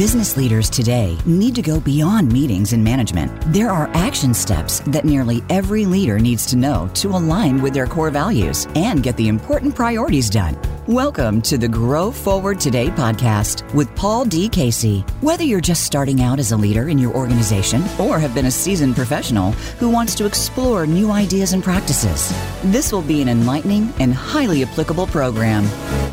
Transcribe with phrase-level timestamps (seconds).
[0.00, 3.30] Business leaders today need to go beyond meetings and management.
[3.52, 7.86] There are action steps that nearly every leader needs to know to align with their
[7.86, 10.56] core values and get the important priorities done.
[10.86, 14.48] Welcome to the Grow Forward Today podcast with Paul D.
[14.48, 15.00] Casey.
[15.20, 18.50] Whether you're just starting out as a leader in your organization or have been a
[18.50, 22.32] seasoned professional who wants to explore new ideas and practices,
[22.72, 25.64] this will be an enlightening and highly applicable program.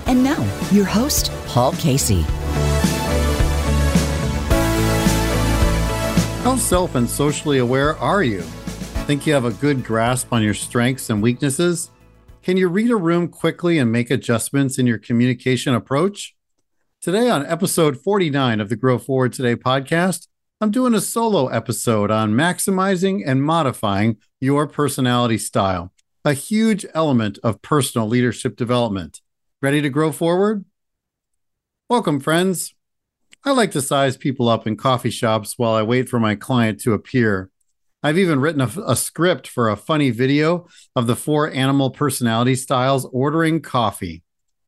[0.07, 2.25] And now, your host, Paul Casey.
[6.47, 8.39] How self and socially aware are you?
[9.05, 11.91] Think you have a good grasp on your strengths and weaknesses?
[12.41, 16.37] Can you read a room quickly and make adjustments in your communication approach?
[17.01, 20.29] Today, on episode 49 of the Grow Forward Today podcast,
[20.61, 25.91] I'm doing a solo episode on maximizing and modifying your personality style,
[26.23, 29.19] a huge element of personal leadership development.
[29.61, 30.63] Ready to grow forward?
[31.89, 32.73] Welcome, friends.
[33.43, 36.81] I like to size people up in coffee shops while I wait for my client
[36.81, 37.49] to appear.
[38.03, 42.55] I've even written a, a, script for a funny video of the four animal personality
[42.55, 44.23] styles ordering coffee.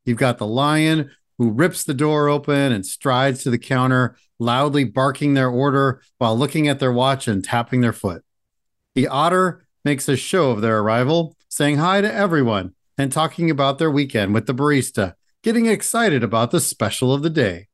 [0.06, 4.84] You've got the lion who rips the door open and strides to the counter, loudly
[4.84, 8.24] barking their order while looking at their watch and tapping their foot.
[8.96, 13.78] The otter makes a show of their arrival, saying hi to everyone and talking about
[13.78, 17.69] their weekend with the barista, getting excited about the special of the day.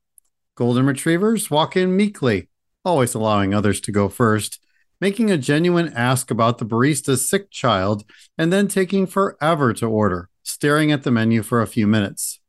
[0.56, 2.48] Golden retrievers walk in meekly,
[2.86, 4.62] always allowing others to go first,
[5.02, 8.06] making a genuine ask about the barista's sick child,
[8.38, 12.40] and then taking forever to order, staring at the menu for a few minutes.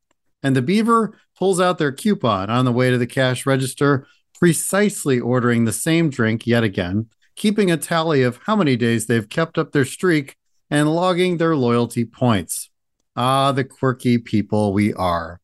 [0.41, 4.07] And the beaver pulls out their coupon on the way to the cash register,
[4.39, 9.29] precisely ordering the same drink yet again, keeping a tally of how many days they've
[9.29, 10.37] kept up their streak
[10.71, 12.71] and logging their loyalty points.
[13.17, 15.41] Ah, the quirky people we are.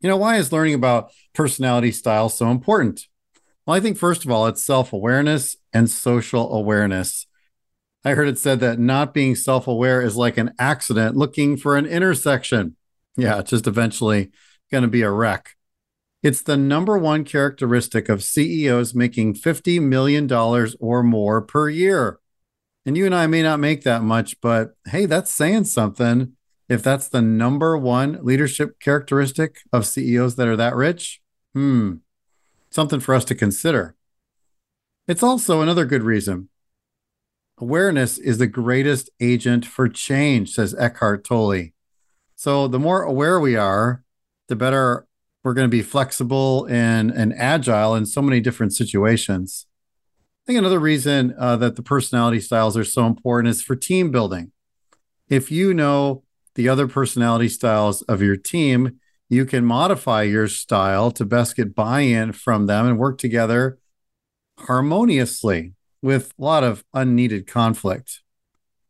[0.00, 3.06] You know, why is learning about personality style so important?
[3.66, 7.26] Well, I think first of all, it's self awareness and social awareness.
[8.04, 11.76] I heard it said that not being self aware is like an accident looking for
[11.76, 12.76] an intersection.
[13.16, 14.30] Yeah, it's just eventually
[14.70, 15.50] going to be a wreck.
[16.22, 20.32] It's the number one characteristic of CEOs making $50 million
[20.80, 22.18] or more per year.
[22.86, 26.32] And you and I may not make that much, but hey, that's saying something
[26.68, 31.20] if that's the number one leadership characteristic of CEOs that are that rich,
[31.54, 31.94] hmm,
[32.70, 33.96] something for us to consider.
[35.06, 36.50] It's also another good reason.
[37.56, 41.70] Awareness is the greatest agent for change, says Eckhart Tolle.
[42.36, 44.04] So the more aware we are,
[44.48, 45.06] the better
[45.42, 49.66] we're going to be flexible and, and agile in so many different situations.
[50.44, 54.10] I think another reason uh, that the personality styles are so important is for team
[54.10, 54.52] building.
[55.28, 56.22] If you know
[56.58, 58.98] the other personality styles of your team,
[59.28, 63.78] you can modify your style to best get buy in from them and work together
[64.58, 68.22] harmoniously with a lot of unneeded conflict.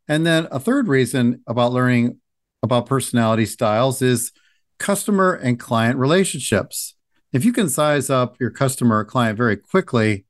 [0.07, 2.17] And then a third reason about learning
[2.63, 4.31] about personality styles is
[4.79, 6.95] customer and client relationships.
[7.31, 10.25] If you can size up your customer or client very quickly,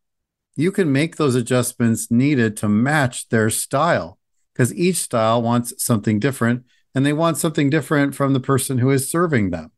[0.57, 4.19] you can make those adjustments needed to match their style
[4.51, 8.89] because each style wants something different and they want something different from the person who
[8.89, 9.71] is serving them.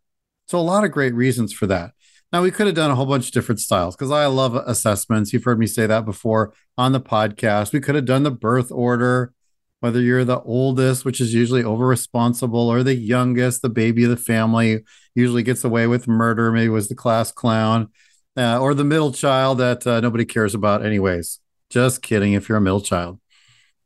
[0.47, 1.91] So, a lot of great reasons for that.
[2.31, 5.33] Now, we could have done a whole bunch of different styles because I love assessments.
[5.33, 7.73] You've heard me say that before on the podcast.
[7.73, 9.33] We could have done the birth order,
[9.81, 14.11] whether you're the oldest, which is usually over responsible, or the youngest, the baby of
[14.11, 14.79] the family,
[15.13, 17.89] usually gets away with murder, maybe was the class clown,
[18.37, 21.39] uh, or the middle child that uh, nobody cares about, anyways.
[21.69, 22.31] Just kidding.
[22.33, 23.19] If you're a middle child,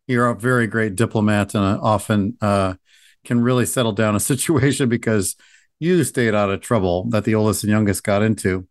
[0.07, 2.75] you're a very great diplomat and often uh,
[3.25, 5.35] can really settle down a situation because
[5.79, 8.67] you stayed out of trouble that the oldest and youngest got into.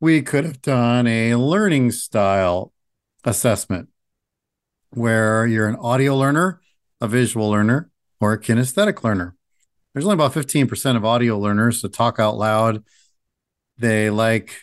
[0.00, 2.72] We could have done a learning style
[3.24, 3.88] assessment
[4.90, 6.60] where you're an audio learner,
[7.00, 9.36] a visual learner, or a kinesthetic learner.
[9.92, 12.84] There's only about 15% of audio learners that talk out loud.
[13.76, 14.54] They like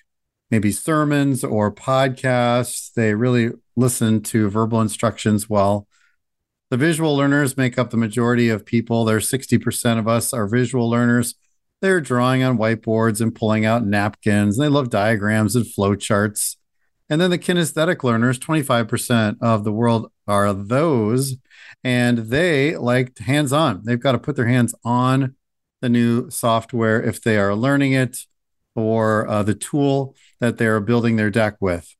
[0.50, 2.94] maybe sermons or podcasts.
[2.94, 5.88] They really listen to verbal instructions well.
[6.70, 9.06] The visual learners make up the majority of people.
[9.06, 11.36] There's 60% of us are visual learners.
[11.82, 14.58] They're drawing on whiteboards and pulling out napkins.
[14.58, 16.58] They love diagrams and flowcharts.
[17.10, 21.38] And then the kinesthetic learners, 25% of the world are those,
[21.84, 23.84] and they like hands on.
[23.86, 25.36] They've got to put their hands on
[25.80, 28.26] the new software if they are learning it
[28.76, 31.96] or uh, the tool that they're building their deck with.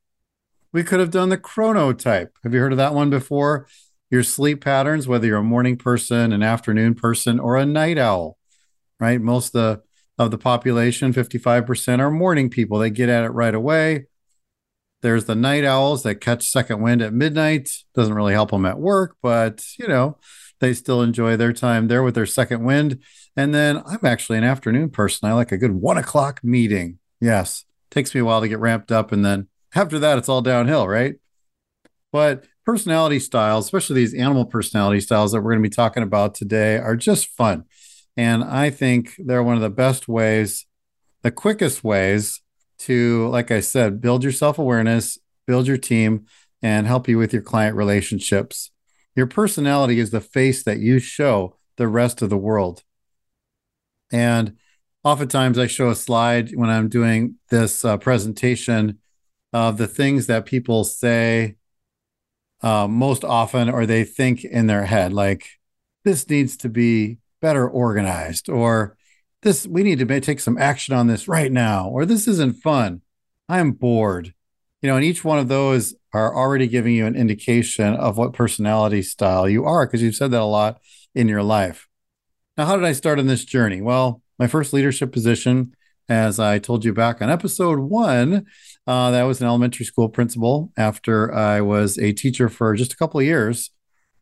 [0.74, 2.30] We could have done the chronotype.
[2.44, 3.68] Have you heard of that one before?
[4.10, 8.38] Your sleep patterns, whether you're a morning person, an afternoon person, or a night owl,
[9.00, 9.20] right?
[9.22, 9.82] Most of the
[10.20, 12.80] of the population, 55%, are morning people.
[12.80, 14.08] They get at it right away.
[15.02, 17.70] There's the night owls that catch second wind at midnight.
[17.94, 20.18] Doesn't really help them at work, but you know,
[20.60, 23.00] they still enjoy their time there with their second wind.
[23.36, 25.30] And then I'm actually an afternoon person.
[25.30, 26.98] I like a good one o'clock meeting.
[27.22, 27.66] Yes.
[27.92, 29.12] Takes me a while to get ramped up.
[29.12, 31.16] And then after that, it's all downhill, right?
[32.12, 36.36] But personality styles, especially these animal personality styles that we're going to be talking about
[36.36, 37.64] today, are just fun.
[38.18, 40.66] And I think they're one of the best ways,
[41.22, 42.42] the quickest ways
[42.80, 46.26] to, like I said, build your self awareness, build your team,
[46.62, 48.72] and help you with your client relationships.
[49.16, 52.84] Your personality is the face that you show the rest of the world.
[54.12, 54.58] And
[55.06, 59.00] oftentimes I show a slide when I'm doing this uh, presentation
[59.54, 61.56] of the things that people say
[62.62, 65.48] uh, most often or they think in their head, like
[66.04, 68.98] this needs to be better organized, or
[69.42, 73.02] this we need to take some action on this right now, or this isn't fun.
[73.48, 74.34] I'm bored.
[74.82, 78.34] You know, and each one of those are already giving you an indication of what
[78.34, 80.80] personality style you are because you've said that a lot
[81.16, 81.88] in your life.
[82.58, 83.82] Now, how did I start on this journey?
[83.82, 85.76] Well, my first leadership position,
[86.10, 88.46] as I told you back on episode one,
[88.88, 92.98] uh, that was an elementary school principal after I was a teacher for just a
[92.98, 93.70] couple of years.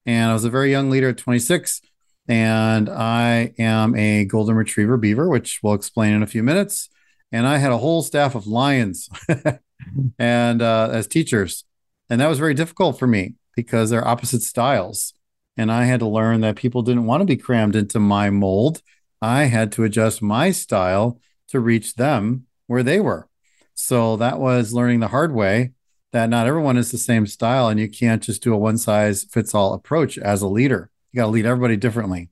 [0.07, 1.81] And I was a very young leader at 26.
[2.27, 6.89] And I am a golden retriever beaver, which we'll explain in a few minutes.
[7.31, 9.07] And I had a whole staff of lions
[10.19, 11.63] and uh, as teachers.
[12.09, 15.13] And that was very difficult for me because they're opposite styles.
[15.57, 18.81] And I had to learn that people didn't want to be crammed into my mold.
[19.21, 21.19] I had to adjust my style
[21.49, 23.29] to reach them where they were.
[23.75, 25.73] So that was learning the hard way
[26.13, 29.25] that not everyone is the same style and you can't just do a one size
[29.25, 30.89] fits all approach as a leader.
[31.11, 32.29] You got to lead everybody differently.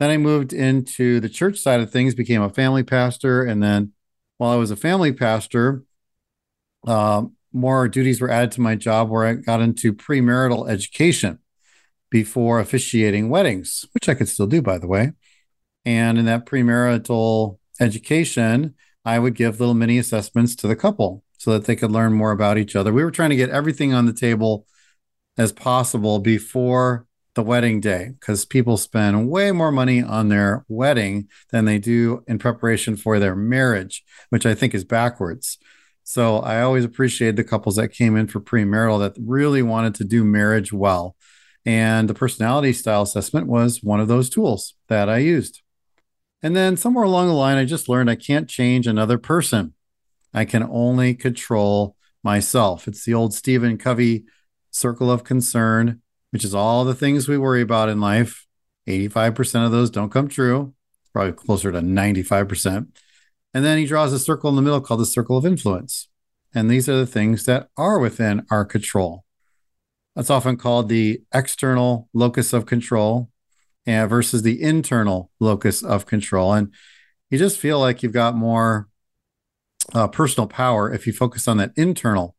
[0.00, 3.44] Then I moved into the church side of things, became a family pastor.
[3.44, 3.92] And then
[4.38, 5.84] while I was a family pastor,
[6.86, 7.22] uh,
[7.52, 11.38] more duties were added to my job where I got into premarital education
[12.10, 15.12] before officiating weddings, which I could still do, by the way.
[15.84, 21.52] And in that premarital education, I would give little mini assessments to the couple so
[21.52, 22.92] that they could learn more about each other.
[22.92, 24.66] We were trying to get everything on the table
[25.36, 31.28] as possible before the wedding day because people spend way more money on their wedding
[31.50, 35.58] than they do in preparation for their marriage, which I think is backwards.
[36.04, 40.04] So I always appreciated the couples that came in for premarital that really wanted to
[40.04, 41.16] do marriage well.
[41.66, 45.63] And the personality style assessment was one of those tools that I used.
[46.44, 49.72] And then somewhere along the line, I just learned I can't change another person.
[50.34, 52.86] I can only control myself.
[52.86, 54.24] It's the old Stephen Covey
[54.70, 56.02] circle of concern,
[56.32, 58.46] which is all the things we worry about in life.
[58.86, 60.74] 85% of those don't come true,
[61.14, 62.88] probably closer to 95%.
[63.54, 66.08] And then he draws a circle in the middle called the circle of influence.
[66.54, 69.24] And these are the things that are within our control.
[70.14, 73.30] That's often called the external locus of control
[73.86, 76.52] and versus the internal locus of control.
[76.52, 76.72] And
[77.30, 78.88] you just feel like you've got more
[79.92, 82.34] uh, personal power if you focus on that internal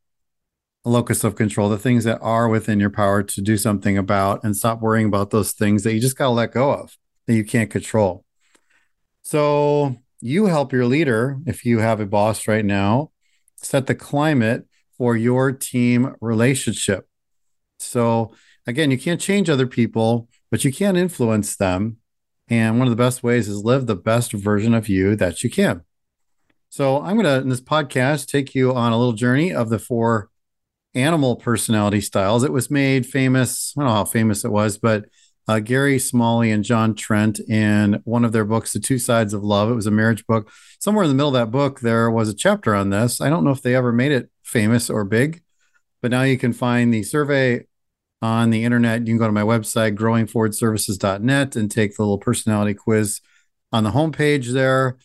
[0.84, 4.56] locus of control, the things that are within your power to do something about, and
[4.56, 7.44] stop worrying about those things that you just got to let go of that you
[7.44, 8.24] can't control.
[9.24, 13.12] So you help your leader, if you have a boss right now,
[13.58, 14.68] set the climate
[14.98, 17.08] for your team relationship.
[17.80, 18.36] So
[18.68, 21.98] again, you can't change other people, but you can influence them.
[22.48, 25.50] And one of the best ways is live the best version of you that you
[25.50, 25.82] can.
[26.70, 29.80] So I'm going to, in this podcast, take you on a little journey of the
[29.80, 30.30] four
[30.94, 32.46] animal personality styles.
[32.46, 33.74] It was made famous.
[33.76, 35.08] I don't know how famous it was, but
[35.46, 39.44] uh, Gary Smalley and John Trent in one of their books, The Two Sides of
[39.44, 39.70] Love.
[39.70, 40.50] It was a marriage book.
[40.80, 43.20] Somewhere in the middle of that book, there was a chapter on this.
[43.20, 45.44] I don't know if they ever made it famous or big,
[46.02, 47.66] but now you can find the survey
[48.22, 49.02] on the internet.
[49.02, 53.22] You can go to my website, growingforwardservices.net, and take the little personality quiz
[53.72, 54.98] on the homepage there.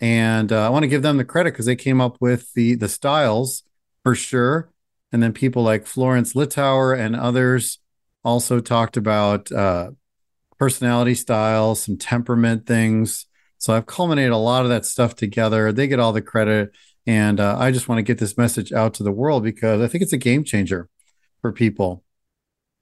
[0.00, 2.74] And uh, I want to give them the credit because they came up with the
[2.74, 3.64] the styles
[4.02, 4.70] for sure.
[5.10, 7.78] And then people like Florence Littauer and others
[8.24, 9.90] also talked about uh,
[10.58, 13.26] personality styles, some temperament things.
[13.58, 15.72] So I've culminated a lot of that stuff together.
[15.72, 16.72] They get all the credit.
[17.06, 19.88] And uh, I just want to get this message out to the world because I
[19.88, 20.88] think it's a game changer
[21.40, 22.04] for people.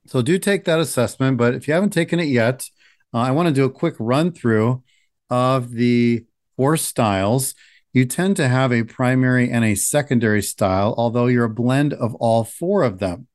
[0.07, 1.37] So do take that assessment.
[1.37, 2.69] But if you haven't taken it yet,
[3.13, 4.83] uh, I want to do a quick run through
[5.31, 6.25] of the
[6.57, 7.55] four styles.
[7.93, 12.15] You tend to have a primary and a secondary style, although you're a blend of
[12.17, 13.27] all four of them.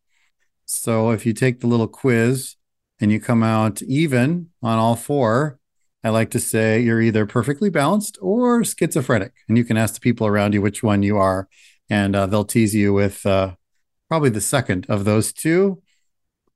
[0.66, 2.56] So if you take the little quiz
[3.00, 5.60] and you come out even on all four,
[6.04, 9.34] I like to say you're either perfectly balanced or schizophrenic.
[9.48, 11.48] And you can ask the people around you which one you are,
[11.90, 13.56] and uh, they'll tease you with uh,
[14.08, 15.82] probably the second of those two.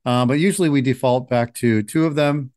[0.05, 2.51] Uh, but usually we default back to two of them,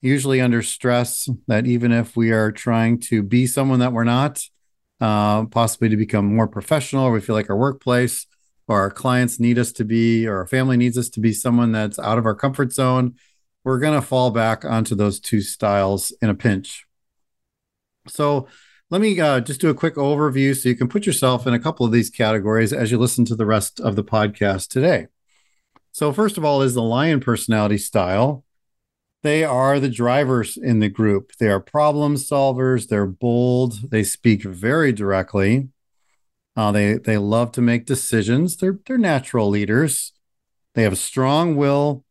[0.00, 4.42] usually under stress, that even if we are trying to be someone that we're not,
[5.00, 8.26] uh, possibly to become more professional, or we feel like our workplace
[8.68, 11.72] or our clients need us to be, or our family needs us to be someone
[11.72, 13.14] that's out of our comfort zone,
[13.64, 16.86] we're going to fall back onto those two styles in a pinch.
[18.06, 18.46] So,
[18.90, 21.58] let me uh, just do a quick overview so you can put yourself in a
[21.58, 25.08] couple of these categories as you listen to the rest of the podcast today.
[25.98, 28.44] So, first of all, is the lion personality style.
[29.24, 31.32] They are the drivers in the group.
[31.40, 32.86] They are problem solvers.
[32.86, 33.90] They're bold.
[33.90, 35.70] They speak very directly.
[36.54, 38.58] Uh, they they love to make decisions.
[38.58, 40.12] They're they're natural leaders.
[40.76, 42.04] They have a strong will.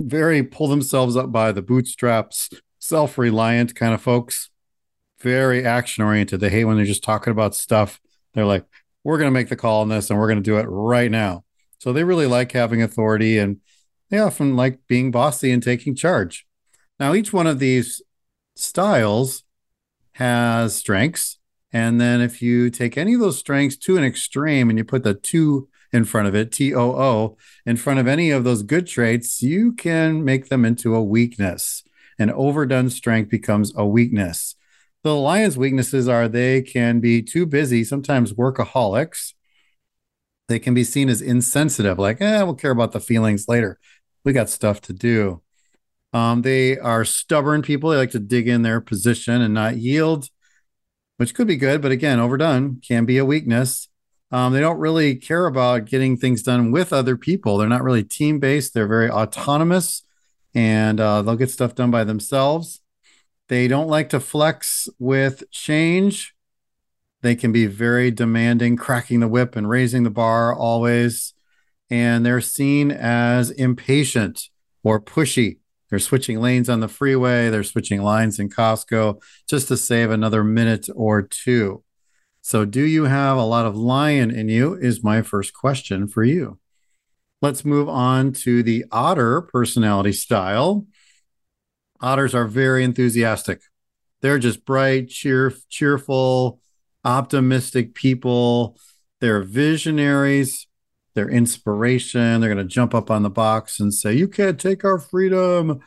[0.00, 2.48] Very pull themselves up by the bootstraps.
[2.78, 4.50] Self reliant kind of folks
[5.20, 6.38] very action oriented.
[6.38, 8.00] They hate when they're just talking about stuff.
[8.34, 8.66] They're like,
[9.02, 11.10] we're going to make the call on this and we're going to do it right
[11.10, 11.42] now.
[11.80, 13.56] So they really like having authority and
[14.10, 16.46] they often like being bossy and taking charge.
[16.98, 18.02] Now, each one of these
[18.54, 19.44] styles
[20.12, 21.38] has strengths.
[21.72, 25.04] And then if you take any of those strengths to an extreme and you put
[25.04, 28.62] the two in front of it, T O O, in front of any of those
[28.62, 31.82] good traits, you can make them into a weakness.
[32.18, 34.54] An overdone strength becomes a weakness.
[35.02, 39.32] The lion's weaknesses are they can be too busy, sometimes workaholics.
[40.50, 43.78] They can be seen as insensitive, like, eh, we'll care about the feelings later.
[44.24, 45.42] We got stuff to do.
[46.12, 47.90] Um, they are stubborn people.
[47.90, 50.28] They like to dig in their position and not yield,
[51.18, 53.88] which could be good, but again, overdone can be a weakness.
[54.32, 57.56] Um, they don't really care about getting things done with other people.
[57.56, 58.74] They're not really team based.
[58.74, 60.02] They're very autonomous
[60.52, 62.80] and uh, they'll get stuff done by themselves.
[63.46, 66.34] They don't like to flex with change.
[67.22, 71.34] They can be very demanding, cracking the whip and raising the bar always.
[71.90, 74.48] And they're seen as impatient
[74.82, 75.58] or pushy.
[75.90, 80.44] They're switching lanes on the freeway, they're switching lines in Costco just to save another
[80.44, 81.82] minute or two.
[82.42, 84.74] So, do you have a lot of lion in you?
[84.74, 86.58] Is my first question for you.
[87.42, 90.86] Let's move on to the otter personality style.
[92.00, 93.62] Otters are very enthusiastic.
[94.20, 96.60] They're just bright, cheer, cheerful,
[97.04, 98.78] optimistic people.
[99.20, 100.66] They're visionaries.
[101.14, 102.40] They're inspiration.
[102.40, 105.80] They're going to jump up on the box and say, "You can't take our freedom."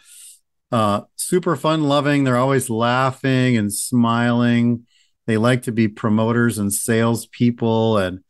[0.71, 2.23] Uh, super fun loving.
[2.23, 4.85] They're always laughing and smiling.
[5.27, 8.21] They like to be promoters and salespeople and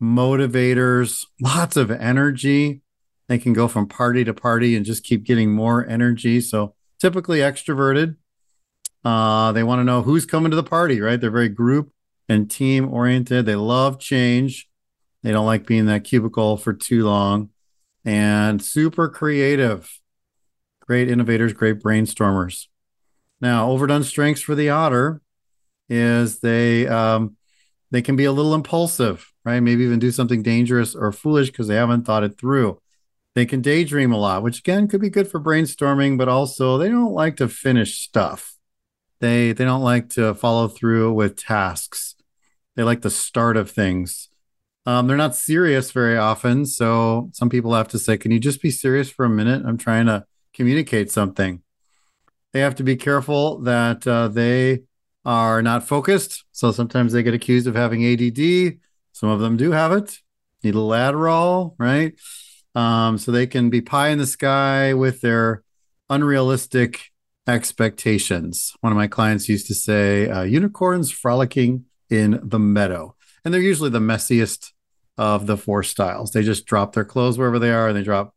[0.00, 1.26] motivators.
[1.40, 2.82] Lots of energy.
[3.26, 6.40] They can go from party to party and just keep getting more energy.
[6.40, 8.16] So typically extroverted.
[9.04, 11.20] Uh, they want to know who's coming to the party, right?
[11.20, 11.92] They're very group
[12.28, 13.46] and team oriented.
[13.46, 14.68] They love change.
[15.22, 17.50] They don't like being in that cubicle for too long
[18.04, 20.00] and super creative.
[20.80, 22.66] Great innovators, great brainstormers.
[23.40, 25.20] Now, overdone strengths for the otter
[25.88, 27.36] is they um,
[27.90, 29.60] they can be a little impulsive, right?
[29.60, 32.80] Maybe even do something dangerous or foolish because they haven't thought it through.
[33.34, 36.88] They can daydream a lot, which again could be good for brainstorming, but also they
[36.88, 38.56] don't like to finish stuff.
[39.20, 42.14] They they don't like to follow through with tasks.
[42.78, 44.28] They like the start of things.
[44.86, 48.62] Um, they're not serious very often, so some people have to say, "Can you just
[48.62, 49.64] be serious for a minute?
[49.66, 51.62] I'm trying to communicate something."
[52.52, 54.84] They have to be careful that uh, they
[55.24, 56.44] are not focused.
[56.52, 58.78] So sometimes they get accused of having ADD.
[59.10, 60.20] Some of them do have it.
[60.62, 62.14] Need Adderall, right?
[62.76, 65.64] Um, so they can be pie in the sky with their
[66.08, 67.10] unrealistic
[67.48, 68.72] expectations.
[68.82, 73.14] One of my clients used to say, uh, unicorns frolicking in the meadow.
[73.44, 74.72] And they're usually the messiest
[75.16, 76.32] of the four styles.
[76.32, 78.34] They just drop their clothes wherever they are, and they drop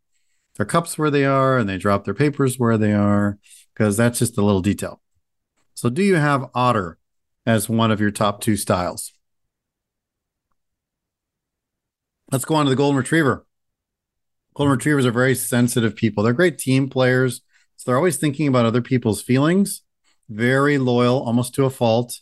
[0.56, 3.38] their cups where they are, and they drop their papers where they are,
[3.74, 5.00] because that's just a little detail.
[5.74, 6.98] So, do you have otter
[7.46, 9.12] as one of your top two styles?
[12.30, 13.46] Let's go on to the golden retriever.
[14.54, 16.24] Golden retrievers are very sensitive people.
[16.24, 17.42] They're great team players.
[17.76, 19.82] So they're always thinking about other people's feelings,
[20.28, 22.20] very loyal, almost to a fault,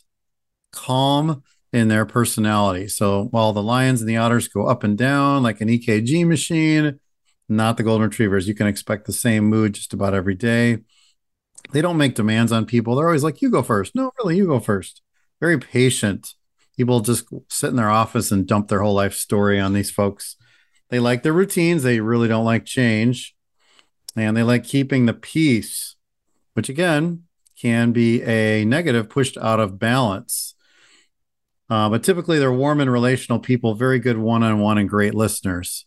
[0.71, 2.87] calm in their personality.
[2.87, 6.99] So while the lions and the otters go up and down like an EKG machine,
[7.51, 8.47] not the golden retrievers.
[8.47, 10.79] You can expect the same mood just about every day.
[11.71, 12.95] They don't make demands on people.
[12.95, 13.93] They're always like, you go first.
[13.93, 15.01] No, really, you go first.
[15.39, 16.33] Very patient.
[16.77, 20.37] People just sit in their office and dump their whole life story on these folks.
[20.89, 21.83] They like their routines.
[21.83, 23.35] They really don't like change.
[24.15, 25.95] And they like keeping the peace,
[26.53, 27.23] which again
[27.59, 30.55] can be a negative pushed out of balance.
[31.71, 35.15] Uh, but typically, they're warm and relational people, very good one on one, and great
[35.15, 35.85] listeners.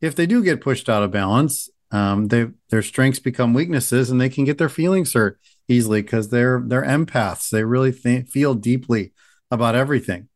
[0.00, 4.20] If they do get pushed out of balance, um, they, their strengths become weaknesses and
[4.20, 7.50] they can get their feelings hurt easily because they're, they're empaths.
[7.50, 9.12] They really th- feel deeply
[9.50, 10.28] about everything.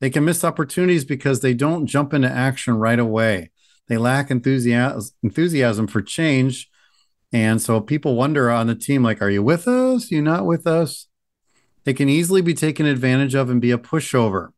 [0.00, 3.52] They can miss opportunities because they don't jump into action right away.
[3.86, 6.68] They lack enthusiasm, enthusiasm for change.
[7.32, 10.10] And so people wonder on the team, like, are you with us?
[10.10, 11.06] Are you not with us?
[11.84, 14.50] They can easily be taken advantage of and be a pushover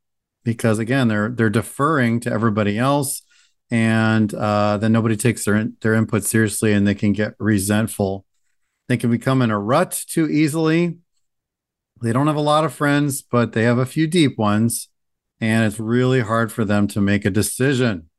[0.45, 3.23] because again, they're they're deferring to everybody else.
[3.71, 8.25] And uh, then nobody takes their their input seriously and they can get resentful.
[8.89, 10.99] They can become in a rut too easily.
[12.03, 14.89] They don't have a lot of friends, but they have a few deep ones
[15.41, 18.11] and it's really hard for them to make a decision.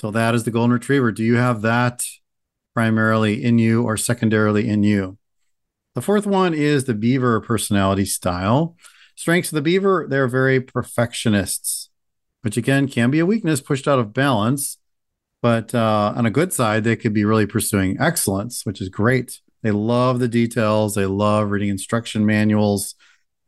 [0.00, 1.12] So that is the golden retriever.
[1.12, 2.04] Do you have that
[2.74, 5.16] primarily in you or secondarily in you?
[5.94, 8.76] The fourth one is the beaver personality style.
[9.16, 11.90] Strengths of the beaver, they're very perfectionists,
[12.42, 14.78] which again can be a weakness pushed out of balance.
[15.40, 19.40] But uh, on a good side, they could be really pursuing excellence, which is great.
[19.62, 22.94] They love the details, they love reading instruction manuals,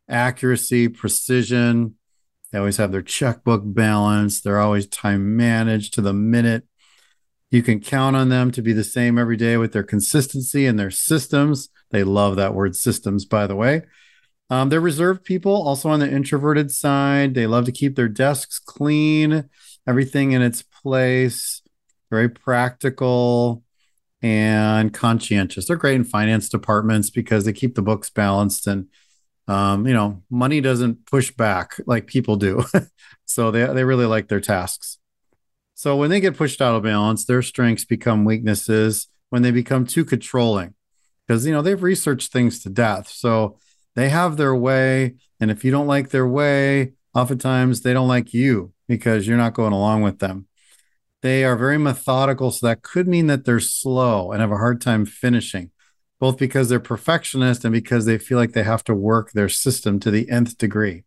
[0.07, 1.95] accuracy, precision,
[2.51, 4.43] they always have their checkbook balanced.
[4.43, 6.63] They're always time managed to the minute.
[7.51, 10.77] You can count on them to be the same every day with their consistency and
[10.77, 11.69] their systems.
[11.91, 13.83] They love that word systems, by the way.
[14.49, 17.33] Um, they're reserved people, also on the introverted side.
[17.33, 19.49] They love to keep their desks clean,
[19.85, 21.61] everything in its place,
[22.09, 23.63] very practical
[24.21, 25.67] and conscientious.
[25.67, 28.87] They're great in finance departments because they keep the books balanced and
[29.47, 32.65] um, you know, money doesn't push back like people do.
[33.25, 34.97] so they, they really like their tasks.
[35.73, 39.85] So when they get pushed out of balance, their strengths become weaknesses when they become
[39.85, 40.73] too controlling
[41.27, 43.09] because, you know, they've researched things to death.
[43.09, 43.57] So
[43.95, 45.15] they have their way.
[45.39, 49.53] And if you don't like their way, oftentimes they don't like you because you're not
[49.53, 50.47] going along with them.
[51.21, 52.51] They are very methodical.
[52.51, 55.71] So that could mean that they're slow and have a hard time finishing
[56.19, 59.99] both because they're perfectionists and because they feel like they have to work their system
[59.99, 61.03] to the nth degree.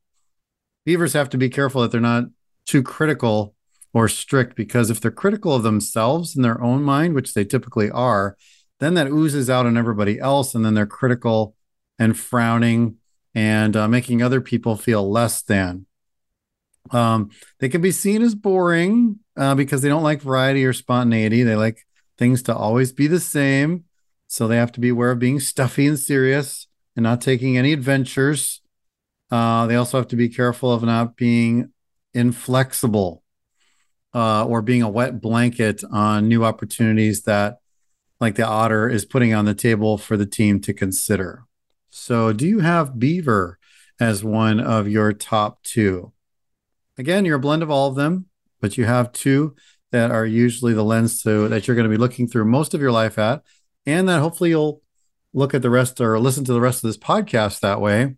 [0.85, 2.25] Beavers have to be careful that they're not
[2.67, 3.55] too critical
[3.93, 7.91] or strict because if they're critical of themselves in their own mind, which they typically
[7.91, 8.37] are,
[8.81, 10.55] then that oozes out on everybody else.
[10.55, 11.55] And then they're critical
[11.99, 12.97] and frowning
[13.35, 15.87] and uh, making other people feel less than.
[16.91, 21.43] Um, they can be seen as boring uh, because they don't like variety or spontaneity.
[21.43, 21.87] They like
[22.19, 23.85] things to always be the same.
[24.27, 26.67] So they have to be aware of being stuffy and serious
[26.97, 28.61] and not taking any adventures.
[29.31, 31.73] Uh, they also have to be careful of not being
[32.15, 33.23] inflexible
[34.15, 37.60] uh, or being a wet blanket on new opportunities that,
[38.21, 41.45] like the otter, is putting on the table for the team to consider.
[41.89, 43.59] So, do you have beaver
[43.99, 46.13] as one of your top two?
[46.99, 48.27] Again, you're a blend of all of them,
[48.61, 49.55] but you have two
[49.91, 52.81] that are usually the lens to that you're going to be looking through most of
[52.81, 53.43] your life at
[53.87, 54.83] and that hopefully you'll
[55.33, 58.17] look at the rest or listen to the rest of this podcast that way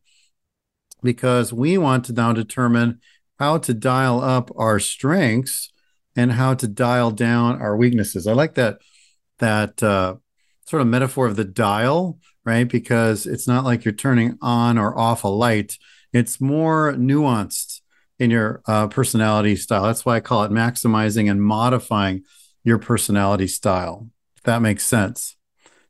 [1.02, 3.00] because we want to now determine
[3.38, 5.70] how to dial up our strengths
[6.14, 8.26] and how to dial down our weaknesses.
[8.26, 8.78] I like that
[9.42, 10.16] that uh,
[10.66, 12.68] sort of metaphor of the dial, right?
[12.68, 15.78] Because it's not like you're turning on or off a light.
[16.12, 17.80] It's more nuanced
[18.18, 19.84] in your uh, personality style.
[19.84, 22.22] That's why I call it maximizing and modifying
[22.64, 24.08] your personality style.
[24.36, 25.36] If that makes sense.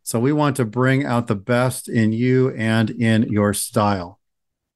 [0.02, 4.18] So we want to bring out the best in you and in your style.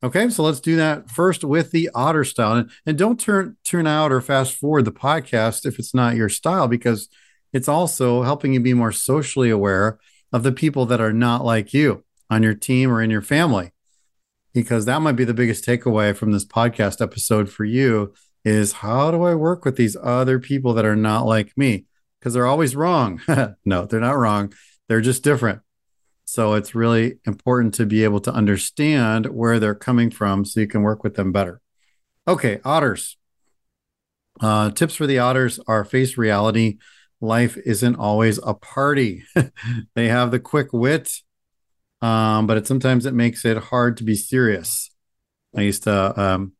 [0.02, 2.52] Okay, so let's do that first with the otter style.
[2.52, 6.28] And, and don't turn turn out or fast forward the podcast if it's not your
[6.28, 7.08] style, because
[7.57, 9.99] it's also helping you be more socially aware
[10.33, 13.73] of the people that are not like you on your team or in your family.
[14.53, 18.14] Because that might be the biggest takeaway from this podcast episode for you
[18.45, 21.85] is how do I work with these other people that are not like me?
[22.19, 23.21] Because they're always wrong.
[23.64, 24.53] no, they're not wrong
[24.88, 25.61] they're just different.
[26.25, 30.66] So it's really important to be able to understand where they're coming from so you
[30.66, 31.61] can work with them better.
[32.27, 33.16] Okay, otters.
[34.40, 36.79] Uh, tips for the otters are face reality.
[37.20, 39.24] Life isn't always a party.
[39.94, 41.22] they have the quick wit,
[42.02, 44.90] um, but it sometimes it makes it hard to be serious.
[45.57, 46.52] I used to um,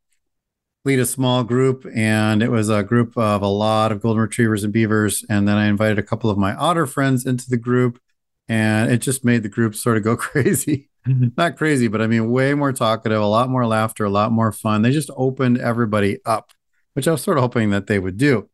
[0.83, 4.63] lead a small group, and it was a group of a lot of golden retrievers
[4.63, 5.23] and beavers.
[5.29, 7.99] And then I invited a couple of my otter friends into the group,
[8.47, 10.89] and it just made the group sort of go crazy.
[11.07, 11.27] Mm-hmm.
[11.37, 14.51] Not crazy, but I mean, way more talkative, a lot more laughter, a lot more
[14.51, 14.81] fun.
[14.81, 16.51] They just opened everybody up,
[16.93, 18.49] which I was sort of hoping that they would do.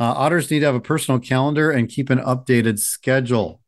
[0.00, 3.60] Uh, otters need to have a personal calendar and keep an updated schedule.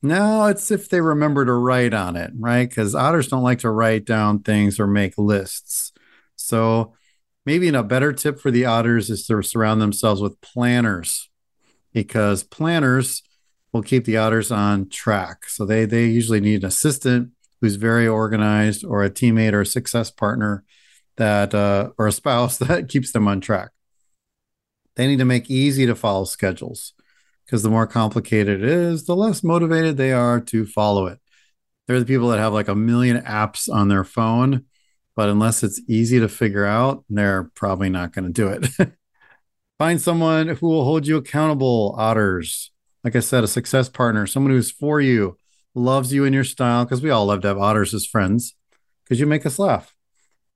[0.00, 2.66] No, it's if they remember to write on it, right?
[2.66, 5.92] Because otters don't like to write down things or make lists.
[6.36, 6.94] So
[7.44, 11.28] maybe a better tip for the otters is to surround themselves with planners
[11.92, 13.22] because planners
[13.72, 15.48] will keep the otters on track.
[15.48, 19.66] So they they usually need an assistant who's very organized or a teammate or a
[19.66, 20.64] success partner
[21.16, 23.70] that uh, or a spouse that keeps them on track.
[24.98, 26.92] They need to make easy to follow schedules
[27.46, 31.20] because the more complicated it is, the less motivated they are to follow it.
[31.86, 34.64] They're the people that have like a million apps on their phone,
[35.14, 38.92] but unless it's easy to figure out, they're probably not going to do it.
[39.78, 42.72] Find someone who will hold you accountable, otters.
[43.04, 45.36] Like I said, a success partner, someone who's for you,
[45.76, 48.56] loves you in your style, because we all love to have otters as friends
[49.04, 49.94] because you make us laugh.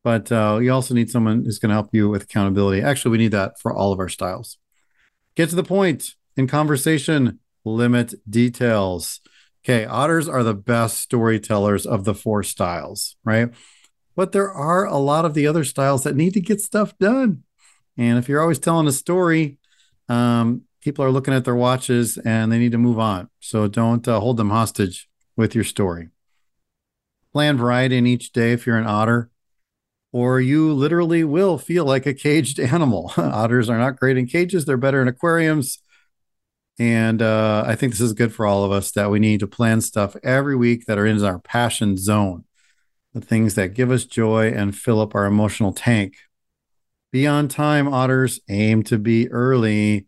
[0.04, 2.82] But uh, you also need someone who's going to help you with accountability.
[2.82, 4.58] Actually, we need that for all of our styles.
[5.36, 9.20] Get to the point in conversation, limit details.
[9.64, 13.50] Okay, otters are the best storytellers of the four styles, right?
[14.16, 17.44] But there are a lot of the other styles that need to get stuff done.
[17.96, 19.58] And if you're always telling a story,
[20.08, 23.30] um, people are looking at their watches and they need to move on.
[23.40, 26.08] So don't uh, hold them hostage with your story.
[27.32, 29.30] Plan variety in each day if you're an otter,
[30.12, 33.12] or you literally will feel like a caged animal.
[33.16, 35.79] Otters are not great in cages, they're better in aquariums.
[36.79, 39.46] And uh, I think this is good for all of us that we need to
[39.46, 42.44] plan stuff every week that are in our passion zone,
[43.12, 46.14] the things that give us joy and fill up our emotional tank.
[47.12, 48.40] Be on time, otters.
[48.48, 50.07] Aim to be early.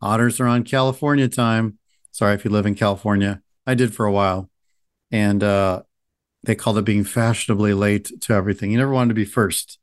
[0.00, 1.78] Otters are on California time.
[2.10, 3.42] Sorry if you live in California.
[3.66, 4.50] I did for a while.
[5.10, 5.82] And uh,
[6.46, 8.70] they called it being fashionably late to everything.
[8.70, 9.78] You never wanted to be first.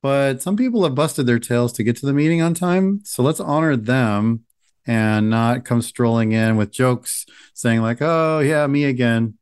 [0.00, 3.00] But some people have busted their tails to get to the meeting on time.
[3.04, 4.44] So let's honor them
[4.86, 9.34] and not come strolling in with jokes saying like, "Oh yeah, me again."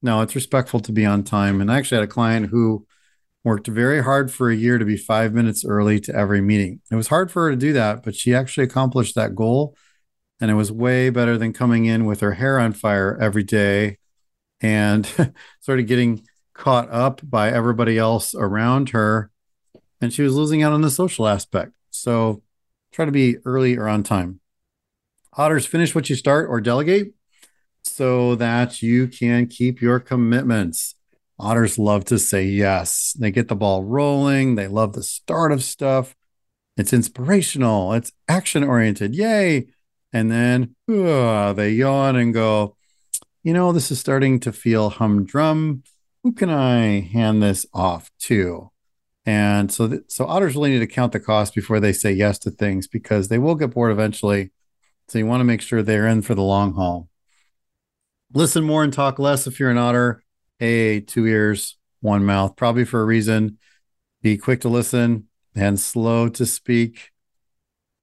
[0.00, 1.60] No, it's respectful to be on time.
[1.60, 2.86] And I actually had a client who
[3.44, 6.80] worked very hard for a year to be five minutes early to every meeting.
[6.90, 9.76] It was hard for her to do that, but she actually accomplished that goal.
[10.40, 13.98] And it was way better than coming in with her hair on fire every day
[14.62, 15.06] and
[15.60, 19.30] sort of getting caught up by everybody else around her.
[20.00, 21.72] And she was losing out on the social aspect.
[21.90, 22.42] So
[22.92, 24.40] try to be early or on time.
[25.34, 27.14] Otters, finish what you start or delegate
[27.82, 30.94] so that you can keep your commitments.
[31.38, 33.14] Otters love to say yes.
[33.18, 34.54] They get the ball rolling.
[34.54, 36.14] They love the start of stuff.
[36.76, 37.92] It's inspirational.
[37.94, 39.14] It's action oriented.
[39.14, 39.68] Yay.
[40.12, 42.76] And then uh, they yawn and go,
[43.42, 45.82] you know, this is starting to feel humdrum.
[46.22, 48.70] Who can I hand this off to?
[49.24, 52.38] And so, th- so otters really need to count the cost before they say yes
[52.40, 54.52] to things because they will get bored eventually
[55.08, 57.08] so you want to make sure they're in for the long haul.
[58.32, 60.22] Listen more and talk less if you're an otter.
[60.58, 63.58] Hey, two ears, one mouth, probably for a reason.
[64.22, 67.10] Be quick to listen and slow to speak.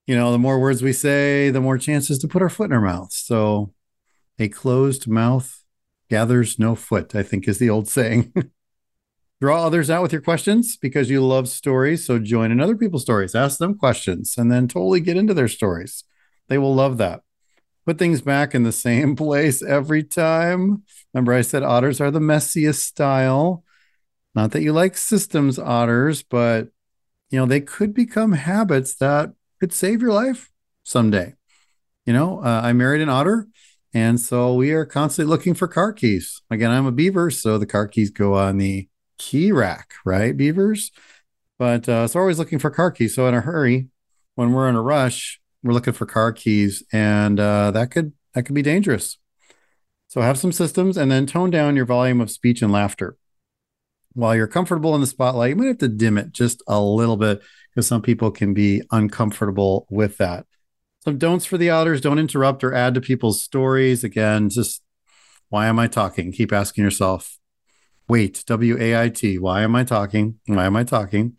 [0.06, 2.74] You know, the more words we say, the more chances to put our foot in
[2.74, 3.12] our mouth.
[3.12, 3.74] So
[4.40, 5.64] a closed mouth
[6.10, 8.34] gathers no foot, I think is the old saying.
[9.42, 12.06] Draw others out with your questions because you love stories.
[12.06, 15.48] So join in other people's stories, ask them questions, and then totally get into their
[15.48, 16.04] stories.
[16.48, 17.22] They will love that.
[17.86, 20.84] Put things back in the same place every time.
[21.14, 23.64] Remember, I said otters are the messiest style.
[24.36, 26.70] Not that you like systems otters, but
[27.30, 30.52] you know, they could become habits that could save your life
[30.84, 31.36] someday.
[32.06, 33.48] You know, uh, I married an otter,
[33.94, 36.42] and so we are constantly looking for car keys.
[36.50, 40.36] Again, I'm a beaver, so the car keys go on the key rack, right?
[40.36, 40.92] Beavers.
[41.58, 43.16] But uh, so always looking for car keys.
[43.16, 43.88] So in a hurry,
[44.36, 48.44] when we're in a rush, we're looking for car keys, and uh, that could that
[48.44, 49.18] could be dangerous.
[50.08, 53.18] So have some systems, and then tone down your volume of speech and laughter.
[54.14, 57.18] While you're comfortable in the spotlight, you might have to dim it just a little
[57.18, 60.46] bit because some people can be uncomfortable with that.
[61.04, 64.04] Some don'ts for the otters: don't interrupt or add to people's stories.
[64.04, 64.82] Again, just
[65.50, 66.32] why am I talking?
[66.32, 67.38] Keep asking yourself.
[68.08, 69.38] Wait, W A I T.
[69.38, 70.40] Why am I talking?
[70.46, 71.38] Why am I talking?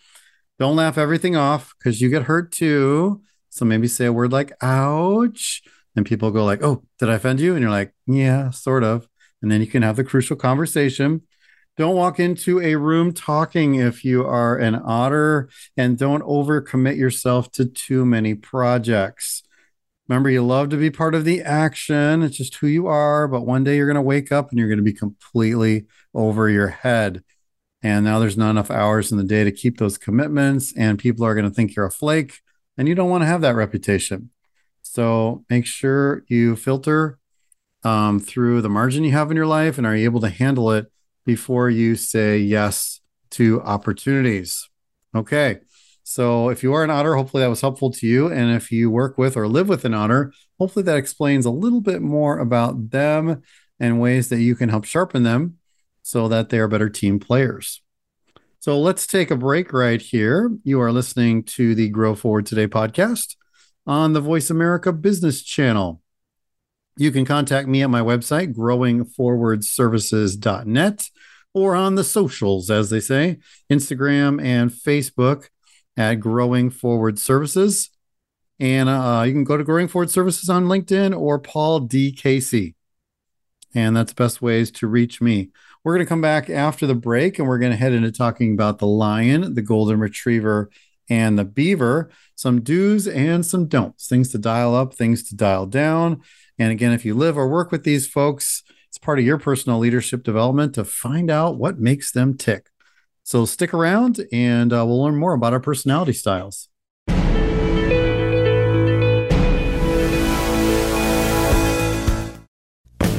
[0.59, 3.23] Don't laugh everything off because you get hurt too.
[3.49, 5.62] So maybe say a word like ouch.
[5.96, 7.55] And people go like, oh, did I offend you?
[7.55, 9.09] And you're like, yeah, sort of.
[9.42, 11.23] And then you can have the crucial conversation.
[11.77, 17.51] Don't walk into a room talking if you are an otter and don't overcommit yourself
[17.53, 19.42] to too many projects.
[20.11, 22.25] Remember, you love to be part of the action.
[22.25, 23.29] It's just who you are.
[23.29, 26.49] But one day you're going to wake up and you're going to be completely over
[26.49, 27.23] your head.
[27.81, 30.75] And now there's not enough hours in the day to keep those commitments.
[30.77, 32.40] And people are going to think you're a flake
[32.77, 34.31] and you don't want to have that reputation.
[34.83, 37.20] So make sure you filter
[37.85, 39.79] um, through the margin you have in your life?
[39.79, 40.90] And are you able to handle it
[41.25, 44.68] before you say yes to opportunities?
[45.14, 45.61] Okay.
[46.11, 48.27] So if you are an otter, hopefully that was helpful to you.
[48.27, 51.81] And if you work with or live with an otter, hopefully that explains a little
[51.81, 53.42] bit more about them
[53.79, 55.59] and ways that you can help sharpen them
[56.03, 57.81] so that they are better team players.
[58.59, 60.51] So let's take a break right here.
[60.64, 63.37] You are listening to the Grow Forward Today podcast
[63.87, 66.03] on the VoiceAmerica Business Channel.
[66.96, 71.09] You can contact me at my website, growingforwardservices.net,
[71.55, 73.38] or on the socials, as they say,
[73.70, 75.46] Instagram and Facebook
[76.01, 77.91] at Growing Forward Services.
[78.59, 82.11] And uh, you can go to Growing Forward Services on LinkedIn or Paul D.
[82.11, 82.75] Casey.
[83.75, 85.51] And that's best ways to reach me.
[85.85, 88.55] We're going to come back after the break and we're going to head into talking
[88.55, 90.71] about the lion, the golden retriever,
[91.11, 92.11] and the beaver.
[92.35, 96.23] Some do's and some don'ts, things to dial up, things to dial down.
[96.59, 99.79] And again, if you live or work with these folks, it's part of your personal
[99.79, 102.70] leadership development to find out what makes them tick.
[103.31, 106.69] So stick around and uh, we'll learn more about our personality styles.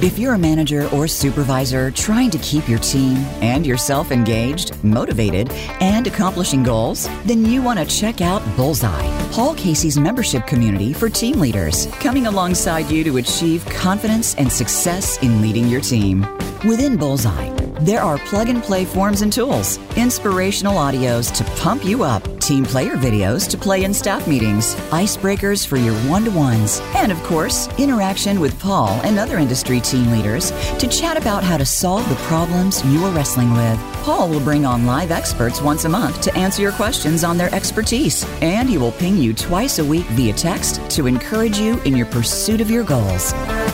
[0.04, 5.52] If you're a manager or supervisor trying to keep your team and yourself engaged, motivated,
[5.80, 11.08] and accomplishing goals, then you want to check out Bullseye, Paul Casey's membership community for
[11.08, 16.26] team leaders, coming alongside you to achieve confidence and success in leading your team.
[16.68, 17.50] Within Bullseye,
[17.82, 22.64] there are plug and play forms and tools, inspirational audios to pump you up, team
[22.64, 27.18] player videos to play in staff meetings, icebreakers for your one to ones, and of
[27.24, 32.08] course, interaction with Paul and other industry team leaders to chat about how to solve
[32.08, 33.77] the problems you are wrestling with.
[34.04, 37.54] Paul will bring on live experts once a month to answer your questions on their
[37.54, 41.95] expertise, and he will ping you twice a week via text to encourage you in
[41.95, 43.34] your pursuit of your goals.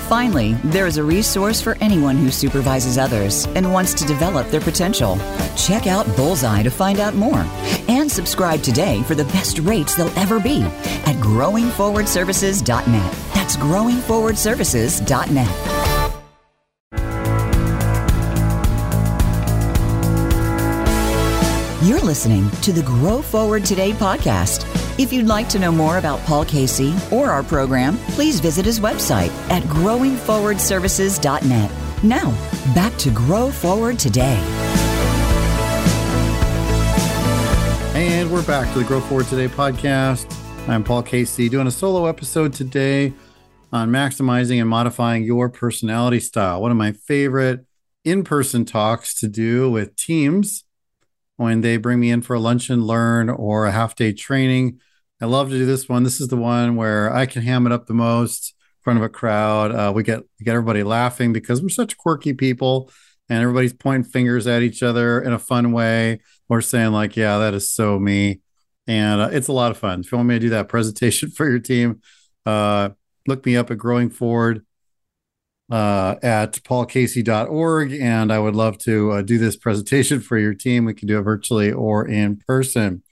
[0.09, 4.61] Finally, there is a resource for anyone who supervises others and wants to develop their
[4.61, 5.17] potential.
[5.55, 7.45] Check out Bullseye to find out more
[7.87, 13.11] and subscribe today for the best rates they'll ever be at growingforwardservices.net.
[13.33, 15.86] That's growingforwardservices.net.
[21.87, 24.65] You're listening to the Grow Forward Today podcast.
[24.99, 28.81] If you'd like to know more about Paul Casey or our program, please visit his
[28.81, 31.71] website at growingforwardservices.net.
[32.03, 32.31] Now,
[32.75, 34.35] back to Grow Forward Today.
[37.95, 40.29] And we're back to the Grow Forward Today podcast.
[40.67, 43.13] I'm Paul Casey doing a solo episode today
[43.71, 46.61] on maximizing and modifying your personality style.
[46.61, 47.65] One of my favorite
[48.03, 50.65] in person talks to do with teams
[51.37, 54.79] when they bring me in for a lunch and learn or a half day training.
[55.21, 56.03] I love to do this one.
[56.03, 59.03] This is the one where I can ham it up the most in front of
[59.03, 59.71] a crowd.
[59.71, 62.91] Uh, we get get everybody laughing because we're such quirky people,
[63.29, 66.21] and everybody's pointing fingers at each other in a fun way.
[66.49, 68.41] We're saying like, "Yeah, that is so me,"
[68.85, 70.01] and uh, it's a lot of fun.
[70.01, 72.01] If you want me to do that presentation for your team,
[72.45, 72.89] uh,
[73.27, 74.66] look me up at Growing Forward
[75.69, 77.93] uh, at paulcasey.org.
[77.93, 80.85] And I would love to uh, do this presentation for your team.
[80.85, 83.03] We can do it virtually or in person.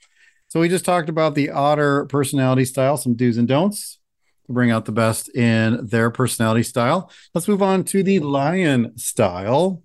[0.48, 3.98] So we just talked about the otter personality style, some do's and don'ts
[4.46, 7.10] to bring out the best in their personality style.
[7.34, 9.82] Let's move on to the lion style.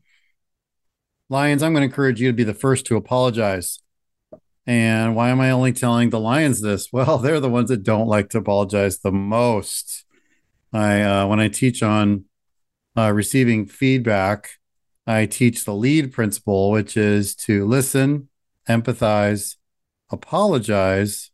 [1.30, 3.80] Lions, I'm going to encourage you to be the first to apologize.
[4.68, 6.90] And why am I only telling the lions this?
[6.94, 10.06] Well, they're the ones that don't like to apologize the most.
[10.72, 12.26] I uh, when I teach on
[12.98, 14.52] uh, receiving feedback,
[15.08, 18.30] I teach the lead principle, which is to listen,
[18.70, 19.56] empathize,
[20.12, 21.32] apologize,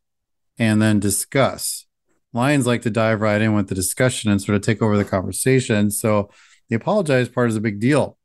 [0.58, 1.86] and then discuss.
[2.34, 5.06] Lions like to dive right in with the discussion and sort of take over the
[5.06, 5.92] conversation.
[5.92, 6.30] So
[6.70, 8.18] the apologize part is a big deal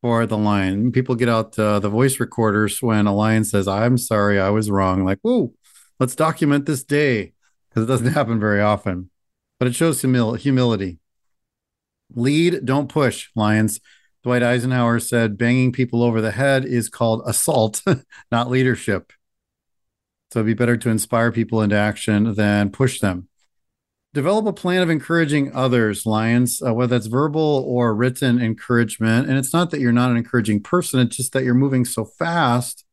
[0.00, 0.92] for the lion.
[0.92, 4.70] People get out uh, the voice recorders when a lion says, I'm sorry, I was
[4.70, 5.04] wrong.
[5.04, 5.52] Like, whoa,
[5.98, 7.32] let's document this day
[7.68, 9.10] because it doesn't happen very often.
[9.58, 10.98] But it shows humil- humility.
[12.14, 13.80] Lead, don't push, Lions.
[14.24, 17.82] Dwight Eisenhower said banging people over the head is called assault,
[18.32, 19.12] not leadership.
[20.30, 23.28] So it'd be better to inspire people into action than push them.
[24.14, 29.28] Develop a plan of encouraging others, Lions, uh, whether that's verbal or written encouragement.
[29.28, 32.04] And it's not that you're not an encouraging person, it's just that you're moving so
[32.04, 32.84] fast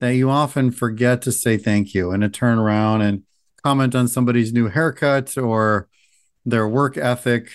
[0.00, 3.22] that you often forget to say thank you and to turn around and
[3.62, 5.88] comment on somebody's new haircut or
[6.46, 7.50] their work ethic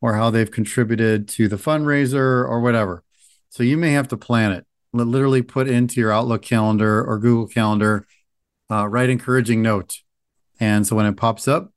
[0.00, 3.04] or how they've contributed to the fundraiser or whatever.
[3.50, 4.66] So you may have to plan it.
[4.92, 8.06] Literally put into your Outlook calendar or Google Calendar,
[8.70, 9.98] uh, write encouraging note.
[10.58, 11.72] And so when it pops up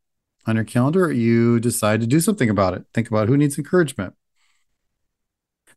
[0.46, 2.86] on your calendar, you decide to do something about it.
[2.94, 4.16] Think about who needs encouragement.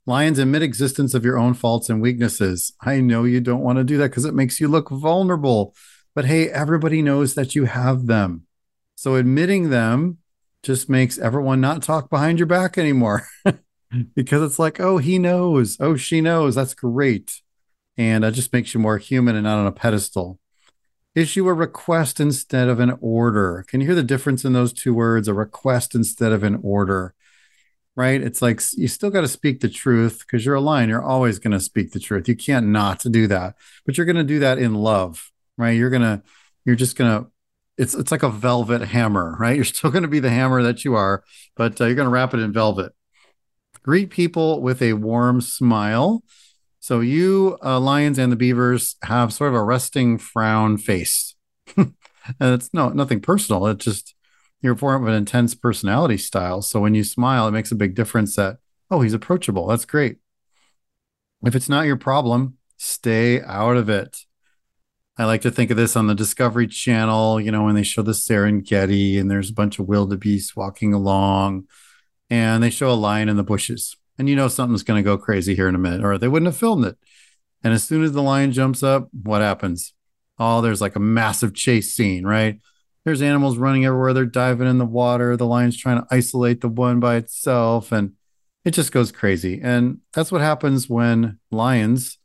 [0.06, 2.72] Lions, admit existence of your own faults and weaknesses.
[2.80, 5.74] I know you don't want to do that because it makes you look vulnerable.
[6.14, 8.46] But hey, everybody knows that you have them.
[8.94, 10.18] So admitting them
[10.66, 13.26] just makes everyone not talk behind your back anymore
[14.14, 15.76] because it's like, oh, he knows.
[15.80, 16.54] Oh, she knows.
[16.54, 17.40] That's great.
[17.96, 20.38] And it just makes you more human and not on a pedestal.
[21.14, 23.64] Issue a request instead of an order.
[23.68, 25.28] Can you hear the difference in those two words?
[25.28, 27.14] A request instead of an order
[27.96, 28.20] right?
[28.20, 30.90] It's like you still got to speak the truth because you're a lion.
[30.90, 32.28] You're always going to speak the truth.
[32.28, 35.70] You can't not do that, but you're going to do that in love, right?
[35.70, 36.22] You're going to,
[36.64, 37.30] you're just going to,
[37.78, 39.56] it's, it's like a velvet hammer, right?
[39.56, 41.22] You're still going to be the hammer that you are,
[41.56, 42.92] but uh, you're going to wrap it in velvet.
[43.82, 46.22] Greet people with a warm smile.
[46.80, 51.34] So you uh, lions and the beavers have sort of a resting frown face.
[51.76, 51.94] and
[52.40, 53.66] it's no nothing personal.
[53.66, 54.14] It's just
[54.60, 56.62] you're more of an intense personality style.
[56.62, 58.58] So when you smile, it makes a big difference that,
[58.90, 59.66] oh, he's approachable.
[59.66, 60.16] That's great.
[61.44, 64.25] If it's not your problem, stay out of it.
[65.18, 68.02] I like to think of this on the Discovery Channel, you know, when they show
[68.02, 71.66] the Serengeti and there's a bunch of wildebeest walking along
[72.28, 73.96] and they show a lion in the bushes.
[74.18, 76.50] And you know something's going to go crazy here in a minute, or they wouldn't
[76.50, 76.96] have filmed it.
[77.62, 79.94] And as soon as the lion jumps up, what happens?
[80.38, 82.60] Oh, there's like a massive chase scene, right?
[83.06, 84.12] there's animals running everywhere.
[84.12, 85.36] They're diving in the water.
[85.36, 87.92] The lion's trying to isolate the one by itself.
[87.92, 88.14] And
[88.64, 89.60] it just goes crazy.
[89.62, 92.15] And that's what happens when lions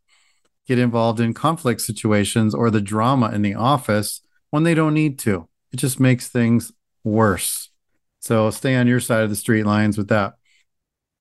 [0.71, 5.19] get involved in conflict situations or the drama in the office when they don't need
[5.19, 5.49] to.
[5.73, 6.71] It just makes things
[7.03, 7.71] worse.
[8.19, 10.35] So stay on your side of the street, lions, with that.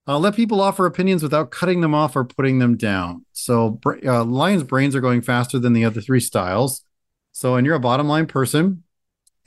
[0.06, 3.24] Uh, let people offer opinions without cutting them off or putting them down.
[3.32, 6.84] So, uh, lions' brains are going faster than the other three styles.
[7.32, 8.84] So, and you're a bottom line person,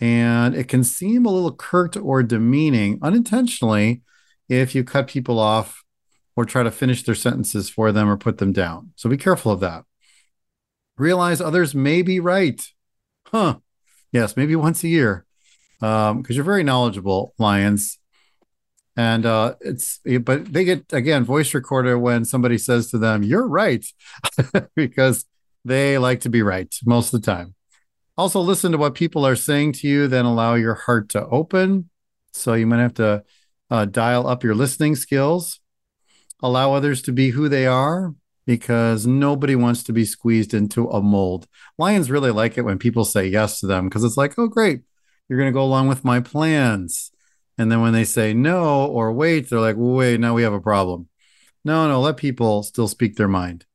[0.02, 4.02] and it can seem a little curt or demeaning unintentionally
[4.50, 5.84] if you cut people off
[6.36, 8.92] or try to finish their sentences for them or put them down.
[8.96, 9.86] So be careful of that.
[10.98, 12.62] Realize others may be right.
[13.28, 13.58] Huh.
[14.12, 15.26] Yes, maybe once a year.
[15.80, 17.98] because um, you're very knowledgeable, Lions.
[18.96, 23.48] And uh, it's, but they get, again, voice recorder when somebody says to them, You're
[23.48, 23.84] right,
[24.76, 25.26] because
[25.66, 27.56] they like to be right most of the time.
[28.16, 31.90] Also, listen to what people are saying to you, then allow your heart to open.
[32.34, 33.24] So, you might have to
[33.72, 35.60] uh, dial up your listening skills,
[36.44, 38.14] allow others to be who they are,
[38.46, 41.48] because nobody wants to be squeezed into a mold.
[41.78, 44.82] Lions really like it when people say yes to them because it's like, oh, great,
[45.28, 47.12] you're going to go along with my plans.
[47.58, 50.62] And then when they say no or wait, they're like, wait, now we have a
[50.62, 51.08] problem.
[51.64, 53.66] No, no, let people still speak their mind.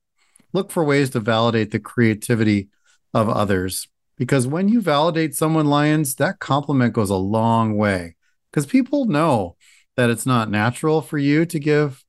[0.53, 2.69] Look for ways to validate the creativity
[3.15, 8.17] of others because when you validate someone, Lions, that compliment goes a long way
[8.51, 9.57] because people know
[9.97, 12.05] that it's not natural for you to give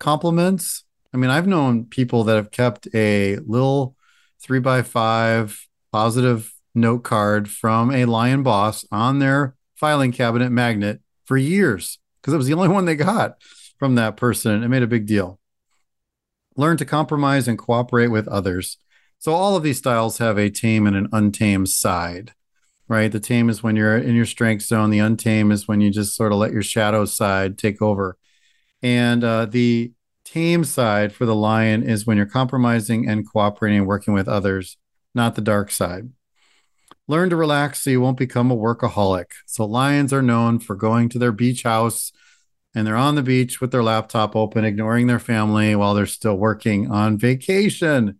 [0.00, 0.83] compliments.
[1.14, 3.94] I mean, I've known people that have kept a little
[4.42, 11.00] three by five positive note card from a lion boss on their filing cabinet magnet
[11.24, 13.40] for years because it was the only one they got
[13.78, 14.64] from that person.
[14.64, 15.38] It made a big deal.
[16.56, 18.78] Learn to compromise and cooperate with others.
[19.20, 22.32] So all of these styles have a tame and an untamed side,
[22.88, 23.10] right?
[23.10, 24.90] The tame is when you're in your strength zone.
[24.90, 28.18] The untame is when you just sort of let your shadow side take over.
[28.82, 29.92] And uh, the
[30.34, 34.76] tame side for the lion is when you're compromising and cooperating and working with others,
[35.14, 36.10] not the dark side.
[37.06, 39.26] Learn to relax so you won't become a workaholic.
[39.46, 42.10] So lions are known for going to their beach house
[42.74, 46.36] and they're on the beach with their laptop open, ignoring their family while they're still
[46.36, 48.18] working on vacation.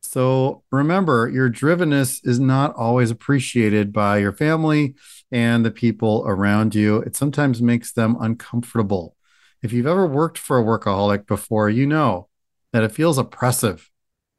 [0.00, 4.94] So remember, your drivenness is not always appreciated by your family
[5.30, 7.02] and the people around you.
[7.02, 9.14] It sometimes makes them uncomfortable.
[9.62, 12.28] If you've ever worked for a workaholic before, you know
[12.72, 13.90] that it feels oppressive.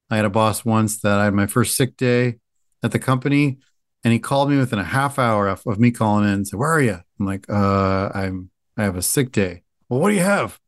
[0.10, 2.40] I had a boss once that I had my first sick day
[2.84, 3.60] at the company,
[4.04, 6.72] and he called me within a half hour of, me calling in and said, Where
[6.72, 7.00] are you?
[7.20, 9.64] I'm like, uh, I'm I have a sick day.
[9.90, 10.60] Well, what do you have?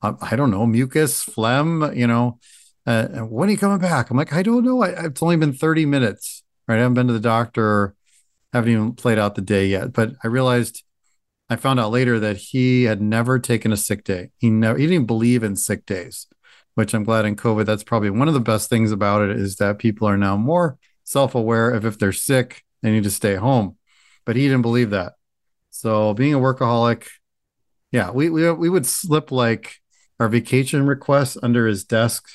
[0.00, 2.38] I, I don't know, mucus, phlegm, you know
[2.86, 4.10] uh, when are you coming back?
[4.10, 4.82] I'm like, I don't know.
[4.82, 6.76] I, it's only been 30 minutes, right?
[6.76, 7.94] I haven't been to the doctor,
[8.52, 9.92] haven't even played out the day yet.
[9.92, 10.82] But I realized,
[11.52, 14.30] I found out later that he had never taken a sick day.
[14.38, 16.26] He never, he didn't believe in sick days,
[16.76, 17.66] which I'm glad in COVID.
[17.66, 20.78] That's probably one of the best things about it is that people are now more
[21.04, 23.76] self aware of if they're sick, they need to stay home.
[24.24, 25.12] But he didn't believe that.
[25.68, 27.06] So being a workaholic,
[27.90, 29.74] yeah, we we we would slip like
[30.18, 32.30] our vacation requests under his desk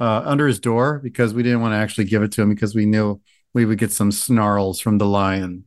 [0.00, 2.74] uh, under his door because we didn't want to actually give it to him because
[2.74, 3.20] we knew
[3.52, 5.64] we would get some snarls from the lion.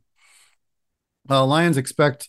[1.30, 2.28] Uh, lions expect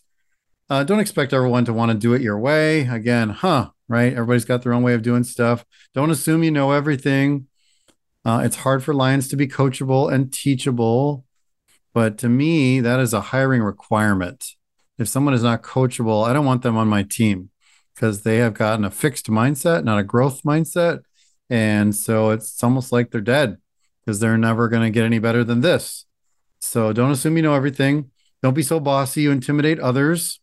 [0.70, 2.82] Uh, don't expect everyone to want to do it your way.
[2.82, 3.70] Again, huh?
[3.88, 4.12] Right?
[4.12, 5.64] Everybody's got their own way of doing stuff.
[5.94, 7.48] Don't assume you know everything.
[8.24, 11.24] Uh, it's hard for lions to be coachable and teachable.
[11.92, 14.54] But to me, that is a hiring requirement.
[14.96, 17.50] If someone is not coachable, I don't want them on my team
[17.94, 21.00] because they have gotten a fixed mindset, not a growth mindset.
[21.48, 23.56] And so it's almost like they're dead
[24.04, 26.06] because they're never going to get any better than this.
[26.60, 28.12] So don't assume you know everything.
[28.40, 30.38] Don't be so bossy you intimidate others.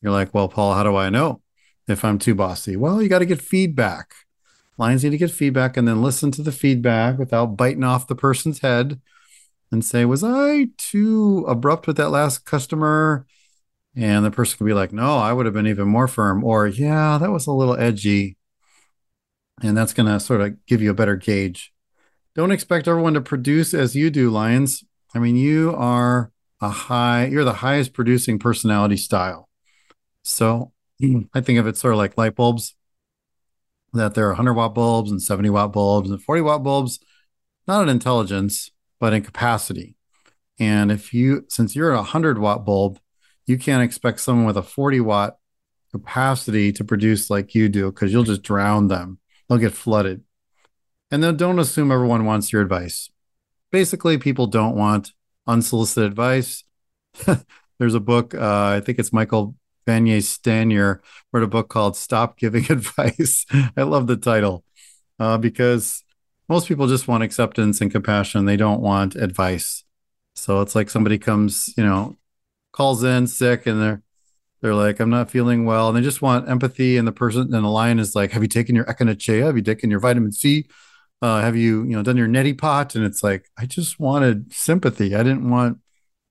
[0.00, 1.42] You're like, well, Paul, how do I know
[1.86, 2.76] if I'm too bossy?
[2.76, 4.14] Well, you got to get feedback.
[4.78, 8.14] Lions need to get feedback and then listen to the feedback without biting off the
[8.14, 8.98] person's head
[9.70, 13.26] and say, Was I too abrupt with that last customer?
[13.94, 16.42] And the person could be like, No, I would have been even more firm.
[16.42, 18.38] Or, Yeah, that was a little edgy.
[19.62, 21.74] And that's going to sort of give you a better gauge.
[22.34, 24.82] Don't expect everyone to produce as you do, Lions.
[25.14, 26.32] I mean, you are
[26.62, 29.49] a high, you're the highest producing personality style.
[30.22, 30.72] So
[31.34, 32.74] I think of it sort of like light bulbs,
[33.92, 37.00] that there are 100 watt bulbs and 70 watt bulbs and 40 watt bulbs,
[37.66, 39.96] not in intelligence, but in capacity.
[40.58, 42.98] And if you, since you're a 100 watt bulb,
[43.46, 45.38] you can't expect someone with a 40 watt
[45.90, 49.18] capacity to produce like you do because you'll just drown them.
[49.48, 50.22] They'll get flooded.
[51.10, 53.10] And then don't assume everyone wants your advice.
[53.72, 55.12] Basically, people don't want
[55.46, 56.62] unsolicited advice.
[57.78, 59.56] There's a book, uh, I think it's Michael
[59.90, 61.00] Bungay Stanier
[61.32, 63.44] wrote a book called Stop Giving Advice.
[63.76, 64.62] I love the title
[65.18, 66.04] uh, because
[66.48, 68.44] most people just want acceptance and compassion.
[68.44, 69.82] They don't want advice.
[70.36, 72.16] So it's like somebody comes, you know,
[72.70, 74.02] calls in sick and they're
[74.60, 75.88] they're like, I'm not feeling well.
[75.88, 76.96] And they just want empathy.
[76.96, 79.46] And the person and the lion is like, Have you taken your echinacea?
[79.46, 80.66] Have you taken your vitamin C?
[81.20, 82.94] Uh, have you, you know, done your neti pot?
[82.94, 85.16] And it's like, I just wanted sympathy.
[85.16, 85.78] I didn't want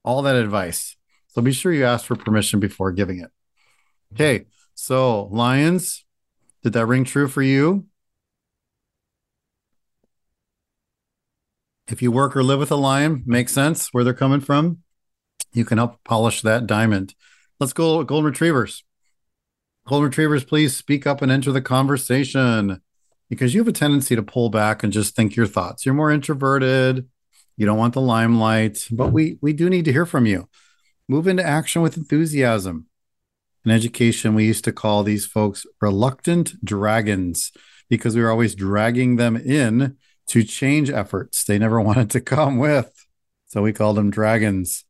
[0.06, 0.96] all that advice.
[1.28, 3.32] So be sure you ask for permission before giving it.
[4.14, 4.46] Okay.
[4.74, 6.06] So, Lions,
[6.64, 7.86] did that ring true for you?
[11.88, 14.84] If you work or live with a lion, makes sense where they're coming from.
[15.54, 17.16] You can help polish that diamond.
[17.60, 18.84] Let's go, Golden Retrievers.
[19.88, 22.82] Golden Retrievers, please speak up and enter the conversation
[23.28, 25.86] because you have a tendency to pull back and just think your thoughts.
[25.86, 27.08] You're more introverted.
[27.58, 30.48] You don't want the limelight, but we we do need to hear from you.
[31.08, 32.86] Move into action with enthusiasm.
[33.70, 37.52] In education, we used to call these folks reluctant dragons
[37.88, 39.96] because we were always dragging them in
[40.26, 42.92] to change efforts they never wanted to come with.
[43.46, 44.86] So we called them dragons.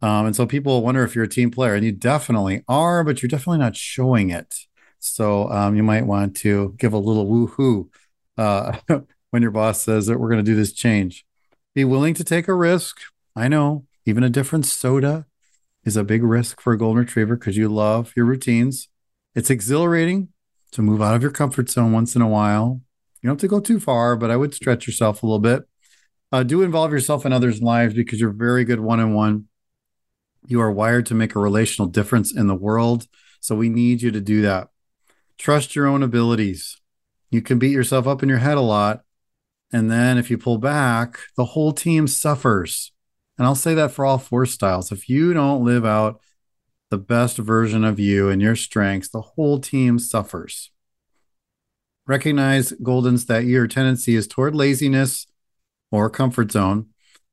[0.00, 3.20] Um, and so people wonder if you're a team player, and you definitely are, but
[3.20, 4.54] you're definitely not showing it.
[5.00, 7.88] So um, you might want to give a little woohoo
[8.36, 8.78] uh,
[9.30, 11.26] when your boss says that we're going to do this change.
[11.74, 13.00] Be willing to take a risk.
[13.34, 15.26] I know even a different soda
[15.88, 18.88] is a big risk for a golden retriever because you love your routines.
[19.34, 20.28] It's exhilarating
[20.72, 22.82] to move out of your comfort zone once in a while.
[23.20, 25.64] You don't have to go too far, but I would stretch yourself a little bit.
[26.30, 29.46] Uh, do involve yourself in others' lives because you're very good one on one.
[30.46, 33.06] You are wired to make a relational difference in the world.
[33.40, 34.68] So we need you to do that.
[35.38, 36.76] Trust your own abilities.
[37.30, 39.02] You can beat yourself up in your head a lot.
[39.72, 42.92] And then if you pull back, the whole team suffers.
[43.38, 44.90] And I'll say that for all four styles.
[44.90, 46.20] If you don't live out
[46.90, 50.70] the best version of you and your strengths, the whole team suffers.
[52.06, 55.26] Recognize, Goldens, that your tendency is toward laziness
[55.90, 56.86] or comfort zone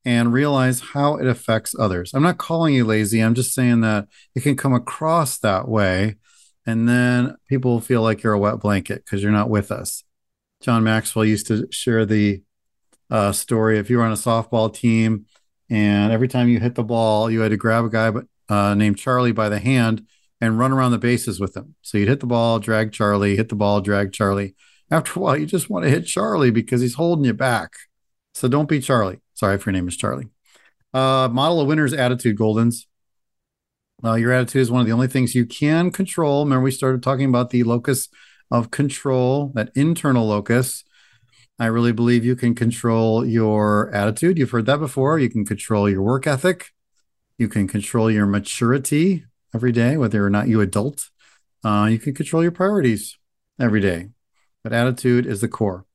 [0.04, 2.12] and realize how it affects others.
[2.14, 3.20] I'm not calling you lazy.
[3.20, 6.16] I'm just saying that it can come across that way.
[6.64, 10.04] And then people feel like you're a wet blanket because you're not with us.
[10.60, 12.42] John Maxwell used to share the
[13.10, 15.26] uh, story if you were on a softball team
[15.68, 18.12] and every time you hit the ball, you had to grab a guy
[18.48, 20.06] uh, named Charlie by the hand
[20.40, 21.74] and run around the bases with him.
[21.82, 24.54] So you'd hit the ball, drag Charlie, hit the ball, drag Charlie.
[24.90, 27.72] After a while, you just want to hit Charlie because he's holding you back.
[28.34, 29.20] So don't be Charlie.
[29.34, 30.28] Sorry if your name is Charlie.
[30.94, 32.84] Uh, model a winner's attitude, Goldens.
[34.04, 36.44] Uh, your attitude is one of the only things you can control.
[36.44, 38.08] Remember, we started talking about the locus
[38.50, 40.84] of control, that internal locus.
[41.58, 44.36] I really believe you can control your attitude.
[44.36, 45.18] You've heard that before.
[45.18, 46.72] You can control your work ethic.
[47.38, 51.08] You can control your maturity every day, whether or not you adult.
[51.64, 53.16] Uh, you can control your priorities
[53.58, 54.10] every day.
[54.62, 55.86] But attitude is the core.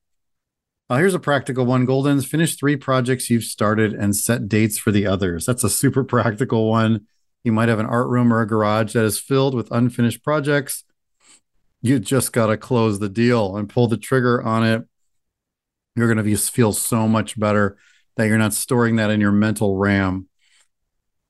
[0.90, 1.86] Uh, here's a practical one.
[1.86, 5.46] Goldens, finish three projects you've started and set dates for the others.
[5.46, 7.06] That's a super practical one.
[7.44, 10.84] You might have an art room or a garage that is filled with unfinished projects.
[11.80, 14.86] You just got to close the deal and pull the trigger on it
[15.94, 17.76] you're going to feel so much better
[18.16, 20.28] that you're not storing that in your mental RAM.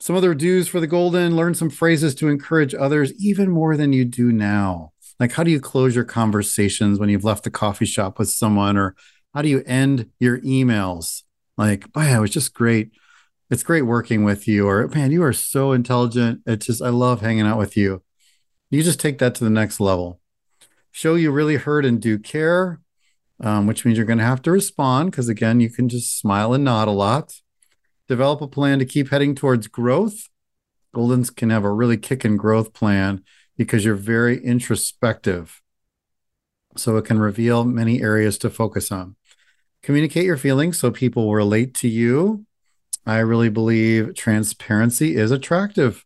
[0.00, 3.92] Some other do's for the golden learn some phrases to encourage others even more than
[3.92, 4.92] you do now.
[5.20, 8.76] Like, how do you close your conversations when you've left the coffee shop with someone?
[8.76, 8.96] Or
[9.32, 11.22] how do you end your emails?
[11.56, 12.90] Like, oh, yeah, it was just great.
[13.48, 14.66] It's great working with you.
[14.66, 16.40] Or, man, you are so intelligent.
[16.46, 18.02] It's just, I love hanging out with you.
[18.70, 20.18] You just take that to the next level.
[20.90, 22.80] Show you really heard and do care,
[23.42, 26.54] um, which means you're going to have to respond because, again, you can just smile
[26.54, 27.40] and nod a lot.
[28.08, 30.28] Develop a plan to keep heading towards growth.
[30.94, 33.24] Goldens can have a really kicking growth plan
[33.56, 35.60] because you're very introspective.
[36.76, 39.16] So it can reveal many areas to focus on.
[39.82, 42.46] Communicate your feelings so people relate to you.
[43.04, 46.04] I really believe transparency is attractive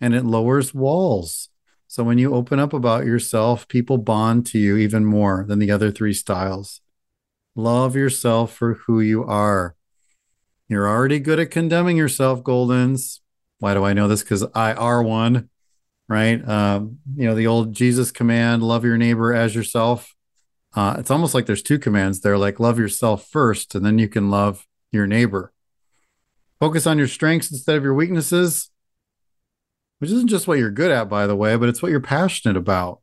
[0.00, 1.48] and it lowers walls.
[1.96, 5.70] So when you open up about yourself, people bond to you even more than the
[5.70, 6.82] other three styles.
[7.54, 9.76] Love yourself for who you are.
[10.68, 13.20] You're already good at condemning yourself, Goldens.
[13.60, 14.22] Why do I know this?
[14.22, 15.48] Because I are one
[16.06, 16.46] right?
[16.46, 20.14] Um, you know, the old Jesus command, love your neighbor as yourself.
[20.74, 24.06] Uh, it's almost like there's two commands there, like love yourself first, and then you
[24.06, 25.50] can love your neighbor.
[26.60, 28.70] Focus on your strengths instead of your weaknesses,
[29.98, 32.56] which isn't just what you're good at, by the way, but it's what you're passionate
[32.56, 33.00] about.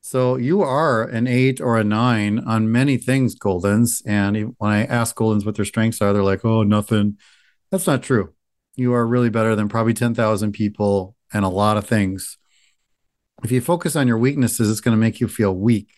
[0.00, 4.02] So you are an eight or a nine on many things, Goldens.
[4.06, 7.18] And when I ask Goldens what their strengths are, they're like, oh, nothing.
[7.70, 8.32] That's not true.
[8.76, 12.38] You are really better than probably 10,000 people and a lot of things.
[13.42, 15.88] If you focus on your weaknesses, it's going to make you feel weak.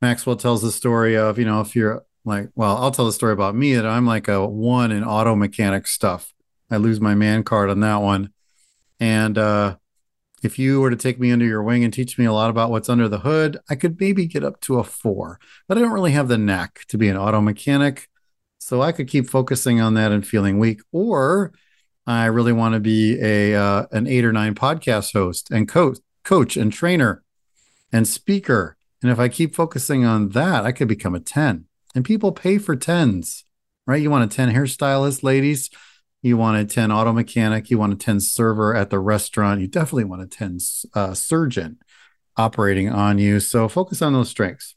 [0.00, 3.32] Maxwell tells the story of, you know, if you're like, well, I'll tell the story
[3.32, 6.32] about me that I'm like a one in auto mechanic stuff.
[6.70, 8.32] I lose my man card on that one.
[9.00, 9.76] And uh,
[10.42, 12.70] if you were to take me under your wing and teach me a lot about
[12.70, 15.92] what's under the hood, I could maybe get up to a four, but I don't
[15.92, 18.08] really have the knack to be an auto mechanic.
[18.58, 20.82] So I could keep focusing on that and feeling weak.
[20.92, 21.52] Or
[22.06, 25.98] I really want to be a uh, an eight or nine podcast host and coach,
[26.24, 27.22] coach and trainer
[27.92, 28.76] and speaker.
[29.02, 31.64] And if I keep focusing on that, I could become a 10.
[31.94, 33.44] And people pay for 10s,
[33.86, 34.00] right?
[34.00, 35.70] You want a 10 hairstylist, ladies.
[36.22, 37.70] You want a 10 auto mechanic.
[37.70, 39.60] You want a 10 server at the restaurant.
[39.60, 40.58] You definitely want a 10
[40.94, 41.78] uh, surgeon
[42.36, 43.40] operating on you.
[43.40, 44.74] So focus on those strengths.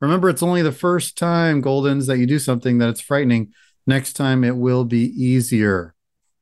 [0.00, 3.52] Remember, it's only the first time, Goldens, that you do something that it's frightening.
[3.86, 5.94] Next time, it will be easier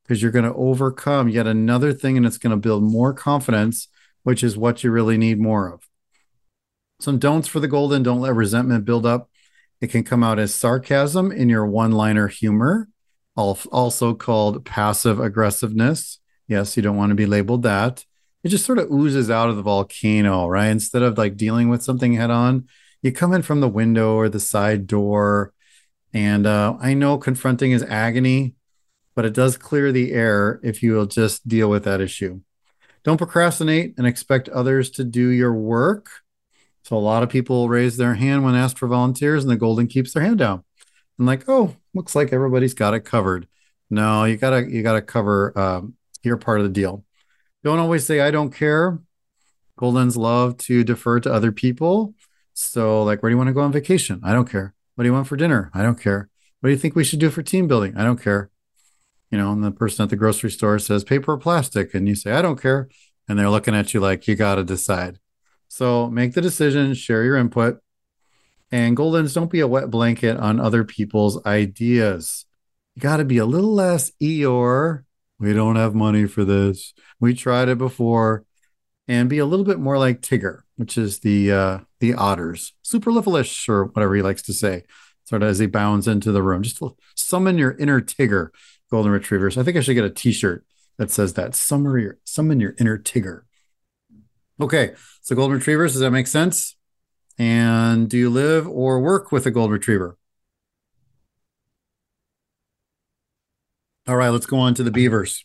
[0.03, 3.89] because you're going to overcome yet another thing and it's going to build more confidence,
[4.23, 5.87] which is what you really need more of.
[7.01, 9.31] Some don'ts for the golden don't let resentment build up.
[9.81, 12.89] It can come out as sarcasm in your one liner humor,
[13.37, 16.19] also called passive aggressiveness.
[16.47, 18.05] Yes, you don't want to be labeled that.
[18.43, 20.69] It just sort of oozes out of the volcano, right?
[20.69, 22.67] Instead of like dealing with something head on,
[23.03, 25.53] you come in from the window or the side door.
[26.13, 28.55] And uh, I know confronting is agony,
[29.15, 32.41] but it does clear the air if you will just deal with that issue.
[33.05, 36.09] Don't procrastinate and expect others to do your work.
[36.83, 39.87] So a lot of people raise their hand when asked for volunteers, and the golden
[39.87, 40.65] keeps their hand down.
[41.21, 43.47] And like, oh, looks like everybody's got it covered.
[43.91, 45.95] No, you gotta you gotta cover um,
[46.25, 47.05] your part of the deal.
[47.63, 48.99] Don't always say I don't care.
[49.79, 52.15] Goldens love to defer to other people.
[52.55, 54.21] So, like, where do you want to go on vacation?
[54.25, 54.75] I don't care.
[54.97, 55.71] What do you want for dinner?
[55.73, 56.29] I don't care.
[56.59, 57.97] What do you think we should do for team building?
[57.97, 58.51] I don't care
[59.31, 62.15] you know, and the person at the grocery store says paper or plastic, and you
[62.15, 62.89] say, I don't care.
[63.29, 65.21] And they're looking at you like, you got to decide.
[65.69, 67.81] So make the decision, share your input.
[68.73, 72.47] And Goldens, don't be a wet blanket on other people's ideas.
[72.95, 75.05] You got to be a little less Eeyore.
[75.39, 76.95] We don't have money for this.
[77.19, 78.45] We tried it before.
[79.09, 83.69] And be a little bit more like Tigger, which is the uh, the otters, superlifelish
[83.69, 84.85] or whatever he likes to say,
[85.25, 86.63] sort of as he bounds into the room.
[86.63, 86.81] Just
[87.17, 88.51] summon your inner Tigger
[88.89, 89.57] golden retrievers.
[89.57, 90.65] I think I should get a T-shirt
[90.99, 91.55] that says that.
[91.55, 93.43] Summon your summon your inner Tigger.
[94.61, 94.93] Okay,
[95.23, 95.93] so golden retrievers.
[95.93, 96.77] Does that make sense?
[97.39, 100.17] And do you live or work with a gold retriever?
[104.07, 105.45] All right, let's go on to the beavers.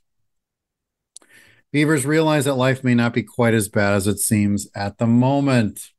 [1.72, 5.08] Beavers realize that life may not be quite as bad as it seems at the
[5.08, 5.92] moment.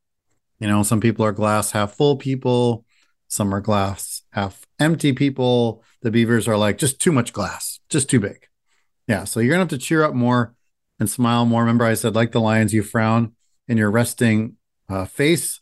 [0.59, 2.85] You know, some people are glass half full people,
[3.29, 8.09] some are glass half empty people the Beavers are like just too much glass, just
[8.09, 8.47] too big.
[9.09, 9.25] Yeah.
[9.25, 10.55] So you're going to have to cheer up more
[11.01, 11.63] and smile more.
[11.63, 13.33] Remember, I said, like the lions, you frown
[13.67, 14.55] in your resting
[14.89, 15.61] uh, face.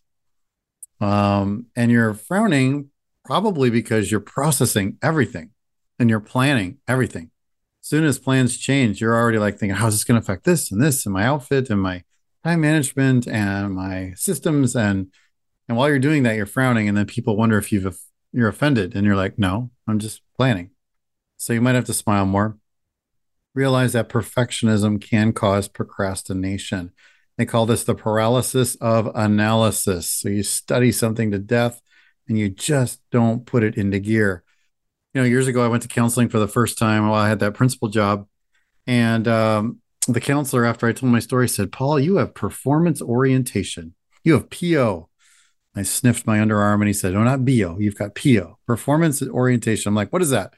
[1.01, 2.90] Um, and you're frowning
[3.24, 5.51] probably because you're processing everything
[5.99, 7.30] and you're planning everything.
[7.82, 10.70] As soon as plans change, you're already like thinking, how's this going to affect this
[10.70, 12.05] and this and my outfit and my
[12.42, 15.12] time management and my systems and
[15.66, 17.99] and while you're doing that, you're frowning, and then people wonder if you've
[18.32, 20.72] you're offended, and you're like, no, I'm just planning.
[21.38, 22.59] So you might have to smile more.
[23.55, 26.92] realize that perfectionism can cause procrastination.
[27.37, 30.09] They call this the paralysis of analysis.
[30.09, 31.80] So you study something to death
[32.28, 34.45] and you just don't put it into gear.
[35.12, 37.41] You know, years ago, I went to counseling for the first time while I had
[37.41, 38.26] that principal job.
[38.87, 43.95] And um, the counselor, after I told my story, said, Paul, you have performance orientation.
[44.22, 45.09] You have PO.
[45.76, 47.78] I sniffed my underarm and he said, No, not BO.
[47.78, 49.89] You've got PO, performance orientation.
[49.89, 50.55] I'm like, What is that?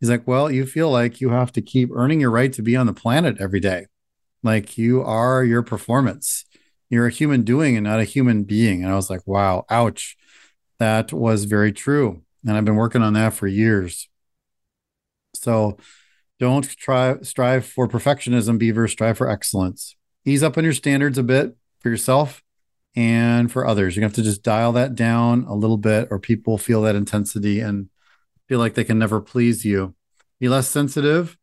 [0.00, 2.76] He's like, Well, you feel like you have to keep earning your right to be
[2.76, 3.86] on the planet every day.
[4.44, 6.44] Like you are your performance.
[6.90, 8.84] You're a human doing and not a human being.
[8.84, 10.16] And I was like, Wow, ouch.
[10.78, 12.22] That was very true.
[12.46, 14.08] And I've been working on that for years.
[15.34, 15.78] So
[16.38, 18.86] don't try strive for perfectionism, Beaver.
[18.86, 19.96] Strive for excellence.
[20.24, 22.42] Ease up on your standards a bit for yourself
[22.96, 23.96] and for others.
[23.96, 27.60] You have to just dial that down a little bit, or people feel that intensity
[27.60, 27.88] and
[28.48, 29.94] feel like they can never please you.
[30.40, 31.36] Be less sensitive.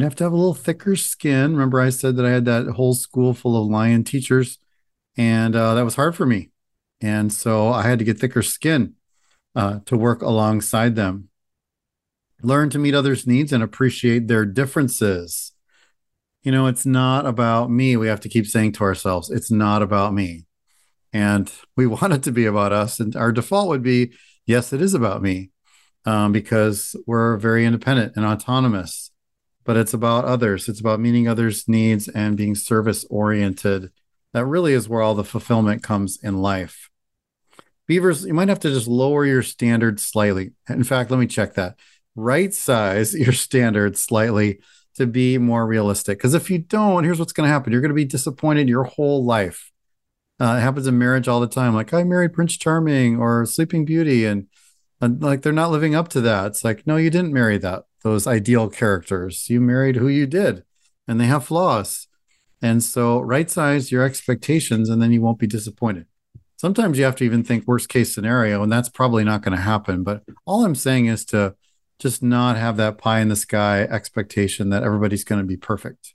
[0.00, 1.52] You have to have a little thicker skin.
[1.52, 4.58] Remember, I said that I had that whole school full of lion teachers,
[5.16, 6.50] and uh, that was hard for me.
[7.00, 8.94] And so I had to get thicker skin
[9.54, 11.28] uh, to work alongside them.
[12.42, 15.52] Learn to meet others' needs and appreciate their differences.
[16.42, 17.96] You know, it's not about me.
[17.96, 20.46] We have to keep saying to ourselves, it's not about me.
[21.12, 23.00] And we want it to be about us.
[23.00, 24.12] And our default would be,
[24.46, 25.50] yes, it is about me
[26.04, 29.03] um, because we're very independent and autonomous.
[29.64, 30.68] But it's about others.
[30.68, 33.90] It's about meeting others' needs and being service oriented.
[34.32, 36.90] That really is where all the fulfillment comes in life.
[37.86, 40.52] Beavers, you might have to just lower your standards slightly.
[40.68, 41.78] In fact, let me check that.
[42.16, 44.60] Right size your standards slightly
[44.96, 46.18] to be more realistic.
[46.18, 48.84] Because if you don't, here's what's going to happen you're going to be disappointed your
[48.84, 49.70] whole life.
[50.40, 51.74] Uh, it happens in marriage all the time.
[51.74, 54.48] Like I married Prince Charming or Sleeping Beauty, and,
[55.04, 56.46] and like they're not living up to that.
[56.46, 59.48] It's like, no, you didn't marry that those ideal characters.
[59.48, 60.64] You married who you did,
[61.08, 62.06] and they have flaws.
[62.62, 66.06] And so, right size your expectations, and then you won't be disappointed.
[66.56, 69.62] Sometimes you have to even think worst case scenario, and that's probably not going to
[69.62, 70.02] happen.
[70.02, 71.56] But all I'm saying is to
[71.98, 76.14] just not have that pie in the sky expectation that everybody's going to be perfect.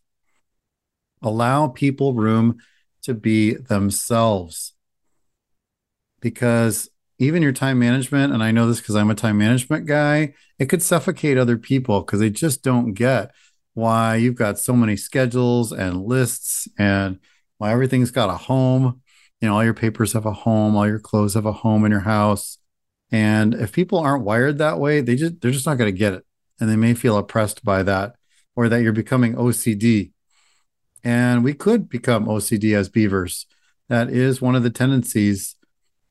[1.22, 2.58] Allow people room
[3.04, 4.74] to be themselves.
[6.22, 10.34] Because even your time management, and I know this because I'm a time management guy,
[10.58, 13.32] it could suffocate other people because they just don't get
[13.74, 17.20] why you've got so many schedules and lists and
[17.58, 19.02] why everything's got a home.
[19.42, 21.92] You know, all your papers have a home, all your clothes have a home in
[21.92, 22.58] your house.
[23.12, 26.14] And if people aren't wired that way, they just they're just not going to get
[26.14, 26.26] it.
[26.60, 28.16] And they may feel oppressed by that
[28.56, 30.12] or that you're becoming OCD
[31.04, 33.46] and we could become OCD as beavers.
[33.88, 35.56] That is one of the tendencies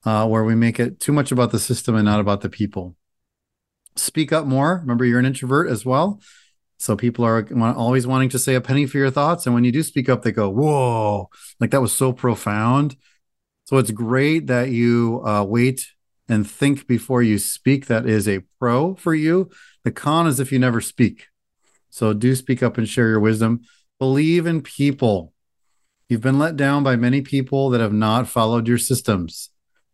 [0.04, 2.96] uh, where we make it too much about the system and not about the people.
[3.96, 4.78] Speak up more.
[4.78, 6.20] Remember, you're an introvert as well.
[6.78, 9.46] So people are always wanting to say a penny for your thoughts.
[9.46, 11.28] And when you do speak up, they go, Whoa,
[11.58, 12.96] like that was so profound.
[13.64, 15.88] So it's great that you uh, wait
[16.28, 17.86] and think before you speak.
[17.86, 19.50] That is a pro for you.
[19.84, 21.26] The con is if you never speak.
[21.90, 23.62] So do speak up and share your wisdom.
[23.98, 25.32] Believe in people.
[26.08, 29.50] You've been let down by many people that have not followed your systems,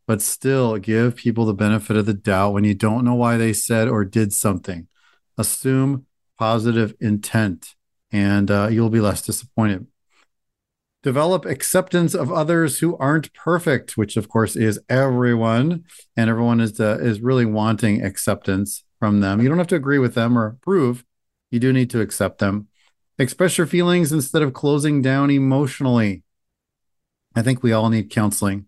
[0.06, 3.52] but still give people the benefit of the doubt when you don't know why they
[3.52, 4.88] said or did something.
[5.36, 6.06] Assume
[6.38, 7.74] positive intent
[8.14, 9.86] and uh, you'll be less disappointed.
[11.02, 15.84] Develop acceptance of others who aren't perfect, which of course is everyone,
[16.16, 19.42] and everyone is uh, is really wanting acceptance from them.
[19.42, 21.04] You don't have to agree with them or approve.
[21.50, 22.68] You do need to accept them.
[23.18, 26.22] Express your feelings instead of closing down emotionally.
[27.34, 28.66] I think we all need counseling.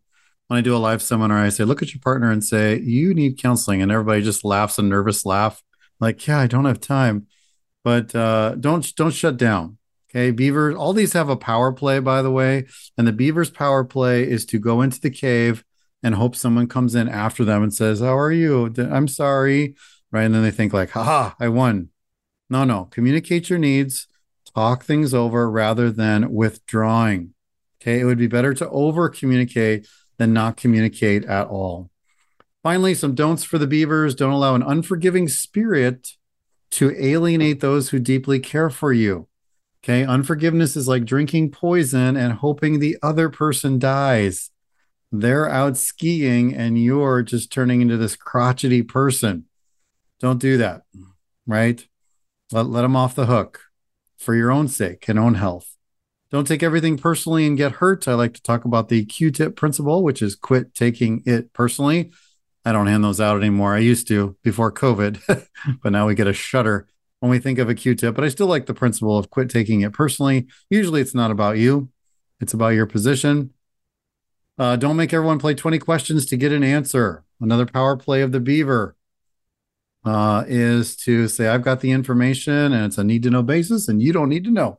[0.48, 3.14] When I do a live seminar, I say, look at your partner and say, you
[3.14, 3.82] need counseling.
[3.82, 5.62] And everybody just laughs a nervous laugh,
[5.98, 7.26] like, yeah, I don't have time.
[7.82, 9.78] But uh, don't don't shut down.
[10.10, 10.30] Okay.
[10.30, 12.66] Beavers, all these have a power play, by the way.
[12.96, 15.64] And the beaver's power play is to go into the cave
[16.02, 18.72] and hope someone comes in after them and says, How are you?
[18.78, 19.76] I'm sorry.
[20.10, 20.24] Right.
[20.24, 21.90] And then they think, like, haha, I won.
[22.48, 22.84] No, no.
[22.86, 24.06] Communicate your needs
[24.56, 27.34] talk things over rather than withdrawing.
[27.80, 28.00] Okay.
[28.00, 29.86] It would be better to over communicate
[30.18, 31.90] than not communicate at all.
[32.62, 36.16] Finally, some don'ts for the beavers don't allow an unforgiving spirit
[36.72, 39.28] to alienate those who deeply care for you.
[39.84, 40.04] Okay.
[40.04, 44.50] Unforgiveness is like drinking poison and hoping the other person dies.
[45.12, 49.44] They're out skiing and you're just turning into this crotchety person.
[50.18, 50.82] Don't do that.
[51.46, 51.86] Right.
[52.50, 53.60] Let, let them off the hook
[54.18, 55.75] for your own sake and own health.
[56.30, 58.08] Don't take everything personally and get hurt.
[58.08, 62.10] I like to talk about the Q tip principle, which is quit taking it personally.
[62.64, 63.74] I don't hand those out anymore.
[63.74, 65.46] I used to before COVID,
[65.82, 66.88] but now we get a shudder
[67.20, 69.80] when we think of a Q-tip, but I still like the principle of quit taking
[69.80, 70.46] it personally.
[70.70, 71.88] Usually it's not about you,
[72.40, 73.52] it's about your position.
[74.58, 77.24] Uh, don't make everyone play 20 questions to get an answer.
[77.40, 78.96] Another power play of the beaver
[80.04, 83.88] uh, is to say, I've got the information and it's a need to know basis,
[83.88, 84.78] and you don't need to know.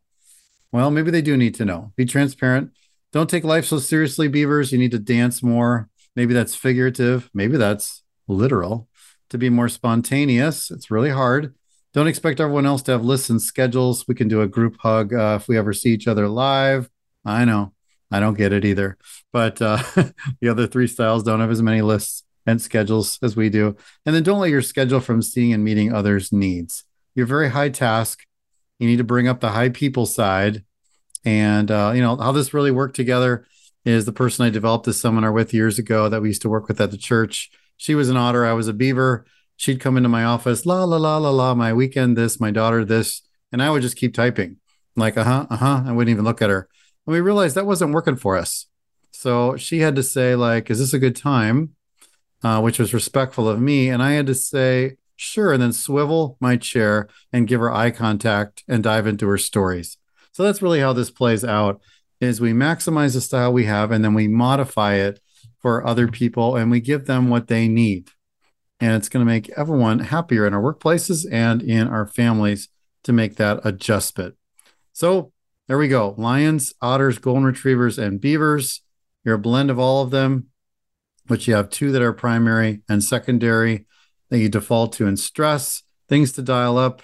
[0.71, 1.93] Well, maybe they do need to know.
[1.95, 2.71] Be transparent.
[3.13, 4.71] Don't take life so seriously, beavers.
[4.71, 5.89] You need to dance more.
[6.15, 7.29] Maybe that's figurative.
[7.33, 8.87] Maybe that's literal.
[9.29, 11.53] To be more spontaneous, it's really hard.
[11.93, 14.07] Don't expect everyone else to have lists and schedules.
[14.07, 16.89] We can do a group hug uh, if we ever see each other live.
[17.25, 17.73] I know.
[18.11, 18.97] I don't get it either.
[19.33, 19.81] But uh,
[20.41, 23.75] the other three styles don't have as many lists and schedules as we do.
[24.05, 26.83] And then don't let your schedule from seeing and meeting others' needs.
[27.15, 28.26] You're very high task.
[28.79, 30.63] You need to bring up the high people side.
[31.25, 33.45] And, uh, you know, how this really worked together
[33.85, 36.67] is the person I developed this seminar with years ago that we used to work
[36.67, 37.49] with at the church.
[37.77, 38.45] She was an otter.
[38.45, 39.25] I was a beaver.
[39.55, 42.85] She'd come into my office, la, la, la, la, la, my weekend, this, my daughter,
[42.85, 43.23] this.
[43.51, 44.57] And I would just keep typing
[44.95, 45.83] like, uh huh, uh huh.
[45.85, 46.69] I wouldn't even look at her.
[47.05, 48.67] And we realized that wasn't working for us.
[49.11, 51.75] So she had to say, like, is this a good time?
[52.43, 53.89] uh, which was respectful of me.
[53.89, 57.91] And I had to say, sure, and then swivel my chair and give her eye
[57.91, 59.97] contact and dive into her stories.
[60.31, 61.81] So that's really how this plays out
[62.21, 65.19] is we maximize the style we have and then we modify it
[65.59, 68.09] for other people and we give them what they need.
[68.79, 72.69] And it's going to make everyone happier in our workplaces and in our families
[73.03, 74.35] to make that adjustment.
[74.93, 75.31] So
[75.67, 76.15] there we go.
[76.17, 78.81] Lions, otters, golden retrievers, and beavers.
[79.23, 80.49] You're a blend of all of them
[81.27, 83.85] but you have two that are primary and secondary
[84.29, 87.01] that you default to in stress, things to dial up,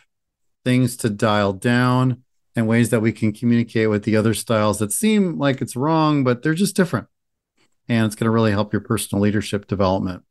[0.63, 2.23] things to dial down,
[2.55, 6.23] and ways that we can communicate with the other styles that seem like it's wrong,
[6.23, 7.07] but they're just different.
[7.89, 10.23] And it's going to really help your personal leadership development.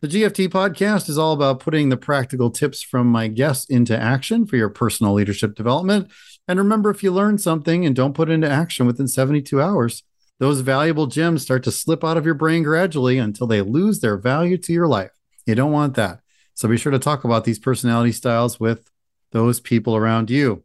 [0.00, 4.46] The GFT podcast is all about putting the practical tips from my guests into action
[4.46, 6.08] for your personal leadership development.
[6.46, 10.04] And remember, if you learn something and don't put it into action within 72 hours,
[10.38, 14.16] those valuable gems start to slip out of your brain gradually until they lose their
[14.16, 15.17] value to your life.
[15.48, 16.20] You don't want that.
[16.52, 18.90] So be sure to talk about these personality styles with
[19.32, 20.62] those people around you.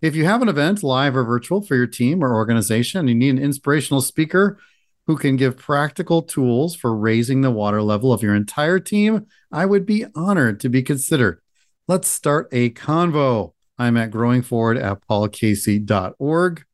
[0.00, 3.14] If you have an event, live or virtual, for your team or organization, and you
[3.14, 4.58] need an inspirational speaker
[5.06, 9.66] who can give practical tools for raising the water level of your entire team, I
[9.66, 11.40] would be honored to be considered.
[11.88, 13.52] Let's start a convo.
[13.78, 16.64] I'm at growingforward at paulcasey.org.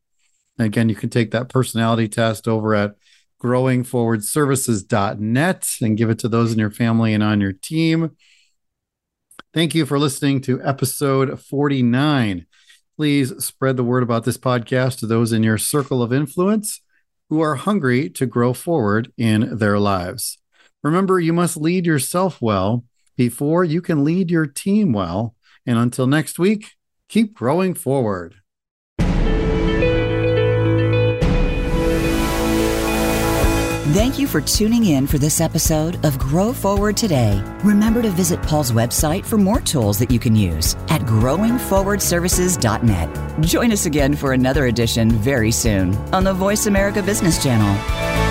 [0.59, 2.95] Again, you can take that personality test over at
[3.41, 8.11] growingforwardservices.net and give it to those in your family and on your team.
[9.53, 12.45] Thank you for listening to episode 49.
[12.97, 16.81] Please spread the word about this podcast to those in your circle of influence
[17.29, 20.37] who are hungry to grow forward in their lives.
[20.83, 22.83] Remember, you must lead yourself well
[23.17, 25.35] before you can lead your team well.
[25.65, 26.73] And until next week,
[27.09, 28.40] keep growing forward.
[33.91, 37.43] Thank you for tuning in for this episode of Grow Forward Today.
[37.61, 43.41] Remember to visit Paul's website for more tools that you can use at growingforwardservices.net.
[43.41, 48.30] Join us again for another edition very soon on the VoiceAmerica Business Channel.